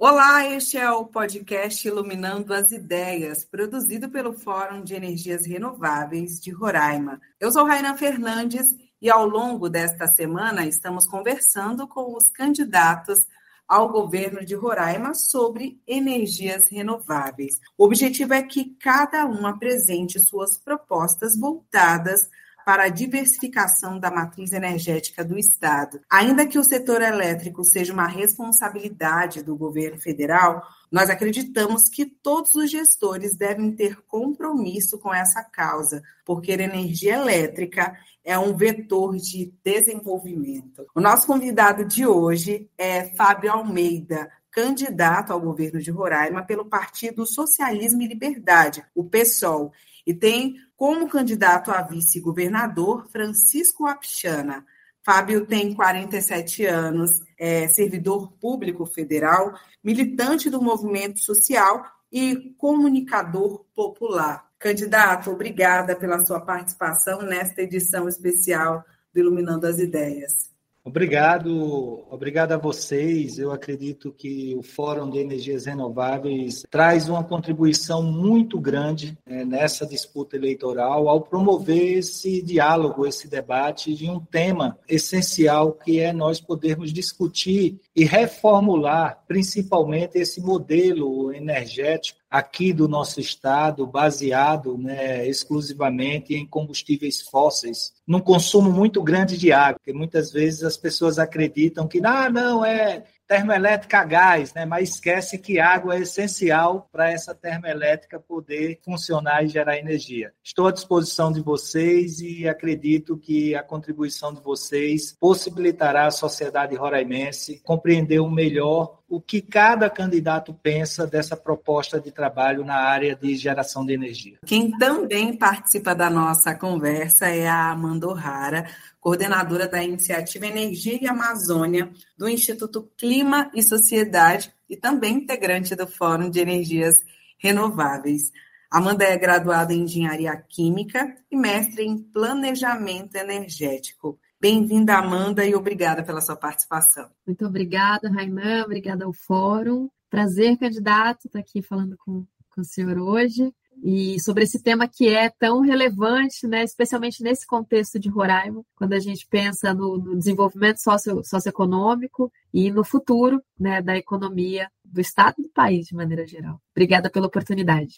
Olá, 0.00 0.46
este 0.46 0.78
é 0.78 0.88
o 0.92 1.06
podcast 1.06 1.88
Iluminando 1.88 2.54
as 2.54 2.70
Ideias, 2.70 3.44
produzido 3.44 4.08
pelo 4.08 4.32
Fórum 4.32 4.84
de 4.84 4.94
Energias 4.94 5.44
Renováveis 5.44 6.40
de 6.40 6.52
Roraima. 6.52 7.20
Eu 7.40 7.50
sou 7.50 7.66
Raina 7.66 7.96
Fernandes 7.96 8.68
e 9.02 9.10
ao 9.10 9.26
longo 9.26 9.68
desta 9.68 10.06
semana 10.06 10.64
estamos 10.64 11.04
conversando 11.04 11.88
com 11.88 12.16
os 12.16 12.30
candidatos 12.30 13.18
ao 13.66 13.88
governo 13.88 14.44
de 14.44 14.54
Roraima 14.54 15.14
sobre 15.14 15.82
energias 15.84 16.70
renováveis. 16.70 17.58
O 17.76 17.84
objetivo 17.84 18.34
é 18.34 18.42
que 18.44 18.76
cada 18.80 19.26
um 19.26 19.48
apresente 19.48 20.20
suas 20.20 20.56
propostas 20.56 21.36
voltadas 21.36 22.30
para 22.68 22.82
a 22.82 22.88
diversificação 22.90 23.98
da 23.98 24.10
matriz 24.10 24.52
energética 24.52 25.24
do 25.24 25.38
Estado. 25.38 26.02
Ainda 26.10 26.46
que 26.46 26.58
o 26.58 26.62
setor 26.62 27.00
elétrico 27.00 27.64
seja 27.64 27.94
uma 27.94 28.06
responsabilidade 28.06 29.42
do 29.42 29.56
governo 29.56 29.98
federal, 29.98 30.62
nós 30.92 31.08
acreditamos 31.08 31.88
que 31.88 32.04
todos 32.04 32.54
os 32.54 32.70
gestores 32.70 33.38
devem 33.38 33.72
ter 33.72 33.96
compromisso 34.02 34.98
com 34.98 35.14
essa 35.14 35.42
causa, 35.42 36.02
porque 36.26 36.52
a 36.52 36.62
energia 36.62 37.14
elétrica 37.14 37.96
é 38.22 38.38
um 38.38 38.54
vetor 38.54 39.16
de 39.16 39.50
desenvolvimento. 39.64 40.86
O 40.94 41.00
nosso 41.00 41.26
convidado 41.26 41.86
de 41.86 42.06
hoje 42.06 42.68
é 42.76 43.14
Fábio 43.14 43.50
Almeida, 43.50 44.28
candidato 44.50 45.32
ao 45.32 45.40
governo 45.40 45.80
de 45.80 45.90
Roraima 45.90 46.44
pelo 46.44 46.66
Partido 46.66 47.24
Socialismo 47.24 48.02
e 48.02 48.08
Liberdade, 48.08 48.84
o 48.94 49.04
PSOL, 49.04 49.72
e 50.08 50.14
tem 50.14 50.56
como 50.74 51.06
candidato 51.06 51.70
a 51.70 51.82
vice-governador 51.82 53.06
Francisco 53.10 53.84
Apchana. 53.86 54.64
Fábio 55.04 55.44
tem 55.44 55.74
47 55.74 56.64
anos, 56.64 57.10
é 57.38 57.68
servidor 57.68 58.32
público 58.40 58.86
federal, 58.86 59.52
militante 59.84 60.48
do 60.48 60.62
movimento 60.62 61.18
social 61.18 61.84
e 62.10 62.54
comunicador 62.56 63.66
popular. 63.74 64.48
Candidato, 64.58 65.30
obrigada 65.30 65.94
pela 65.94 66.24
sua 66.24 66.40
participação 66.40 67.20
nesta 67.20 67.60
edição 67.60 68.08
especial 68.08 68.82
do 69.12 69.20
Iluminando 69.20 69.66
as 69.66 69.78
Ideias. 69.78 70.50
Obrigado, 70.88 72.02
obrigado 72.10 72.52
a 72.52 72.56
vocês. 72.56 73.38
Eu 73.38 73.52
acredito 73.52 74.10
que 74.10 74.54
o 74.56 74.62
Fórum 74.62 75.10
de 75.10 75.18
Energias 75.18 75.66
Renováveis 75.66 76.64
traz 76.70 77.10
uma 77.10 77.22
contribuição 77.22 78.02
muito 78.02 78.58
grande 78.58 79.18
né, 79.26 79.44
nessa 79.44 79.86
disputa 79.86 80.34
eleitoral 80.34 81.06
ao 81.06 81.20
promover 81.20 81.98
esse 81.98 82.40
diálogo, 82.40 83.06
esse 83.06 83.28
debate 83.28 83.92
de 83.92 84.08
um 84.08 84.18
tema 84.18 84.78
essencial 84.88 85.72
que 85.72 86.00
é 86.00 86.10
nós 86.10 86.40
podermos 86.40 86.90
discutir 86.90 87.78
e 87.94 88.04
reformular 88.04 89.22
principalmente 89.28 90.16
esse 90.16 90.40
modelo 90.40 91.30
energético 91.34 92.18
aqui 92.30 92.72
do 92.72 92.88
nosso 92.88 93.20
estado, 93.20 93.86
baseado 93.86 94.76
né, 94.76 95.26
exclusivamente 95.26 96.34
em 96.34 96.46
combustíveis 96.46 97.22
fósseis, 97.22 97.92
num 98.06 98.20
consumo 98.20 98.70
muito 98.70 99.02
grande 99.02 99.36
de 99.36 99.52
água, 99.52 99.78
porque 99.78 99.92
muitas 99.92 100.30
vezes 100.32 100.62
as 100.62 100.76
pessoas 100.76 101.18
acreditam 101.18 101.86
que, 101.86 102.00
ah, 102.04 102.28
não, 102.30 102.64
é 102.64 103.04
termoelétrica 103.28 103.98
a 103.98 104.04
gás, 104.04 104.54
né? 104.54 104.64
mas 104.64 104.94
esquece 104.94 105.38
que 105.38 105.60
água 105.60 105.96
é 105.96 106.00
essencial 106.00 106.88
para 106.90 107.12
essa 107.12 107.34
termoelétrica 107.34 108.18
poder 108.18 108.80
funcionar 108.82 109.44
e 109.44 109.48
gerar 109.48 109.76
energia. 109.76 110.32
Estou 110.42 110.66
à 110.66 110.72
disposição 110.72 111.30
de 111.30 111.42
vocês 111.42 112.20
e 112.20 112.48
acredito 112.48 113.18
que 113.18 113.54
a 113.54 113.62
contribuição 113.62 114.32
de 114.32 114.40
vocês 114.40 115.14
possibilitará 115.20 116.06
a 116.06 116.10
sociedade 116.10 116.74
roraimense 116.74 117.60
compreender 117.62 118.20
o 118.20 118.30
melhor 118.30 118.98
o 119.08 119.20
que 119.20 119.40
cada 119.40 119.88
candidato 119.88 120.52
pensa 120.52 121.06
dessa 121.06 121.34
proposta 121.34 121.98
de 121.98 122.12
trabalho 122.12 122.62
na 122.64 122.74
área 122.74 123.16
de 123.16 123.34
geração 123.36 123.84
de 123.84 123.94
energia. 123.94 124.38
Quem 124.44 124.70
também 124.76 125.34
participa 125.34 125.94
da 125.94 126.10
nossa 126.10 126.54
conversa 126.54 127.26
é 127.28 127.48
a 127.48 127.70
Amanda 127.70 128.06
O'Hara, 128.06 128.68
coordenadora 129.00 129.66
da 129.66 129.82
Iniciativa 129.82 130.46
Energia 130.46 130.98
e 131.00 131.08
Amazônia 131.08 131.90
do 132.18 132.28
Instituto 132.28 132.90
Clima 132.98 133.50
e 133.54 133.62
Sociedade 133.62 134.52
e 134.68 134.76
também 134.76 135.14
integrante 135.14 135.74
do 135.74 135.86
Fórum 135.86 136.28
de 136.28 136.40
Energias 136.40 136.98
Renováveis. 137.38 138.30
Amanda 138.70 139.04
é 139.04 139.16
graduada 139.16 139.72
em 139.72 139.84
Engenharia 139.84 140.36
Química 140.36 141.16
e 141.30 141.36
mestre 141.36 141.84
em 141.84 141.96
Planejamento 141.96 143.16
Energético. 143.16 144.18
Bem-vinda, 144.40 144.96
Amanda, 144.96 145.44
e 145.44 145.54
obrigada 145.54 146.02
pela 146.04 146.20
sua 146.20 146.36
participação. 146.36 147.10
Muito 147.26 147.44
obrigada, 147.44 148.08
Rainan, 148.08 148.64
obrigada 148.64 149.04
ao 149.04 149.12
Fórum. 149.12 149.88
Prazer, 150.08 150.56
candidato, 150.56 151.26
estar 151.26 151.40
aqui 151.40 151.60
falando 151.60 151.96
com, 151.98 152.24
com 152.50 152.60
o 152.60 152.64
senhor 152.64 152.98
hoje 152.98 153.52
e 153.82 154.18
sobre 154.20 154.44
esse 154.44 154.62
tema 154.62 154.88
que 154.88 155.08
é 155.08 155.28
tão 155.28 155.60
relevante, 155.60 156.46
né, 156.46 156.62
especialmente 156.62 157.22
nesse 157.22 157.46
contexto 157.46 157.98
de 157.98 158.08
Roraima, 158.08 158.62
quando 158.76 158.92
a 158.92 159.00
gente 159.00 159.26
pensa 159.28 159.74
no, 159.74 159.98
no 159.98 160.16
desenvolvimento 160.16 160.78
socio, 160.78 161.22
socioeconômico 161.24 162.32
e 162.52 162.70
no 162.70 162.84
futuro 162.84 163.42
né, 163.58 163.82
da 163.82 163.96
economia 163.96 164.68
do 164.84 165.00
Estado 165.00 165.36
e 165.38 165.42
do 165.42 165.48
país 165.48 165.86
de 165.86 165.94
maneira 165.94 166.26
geral. 166.26 166.60
Obrigada 166.72 167.10
pela 167.10 167.26
oportunidade. 167.26 167.96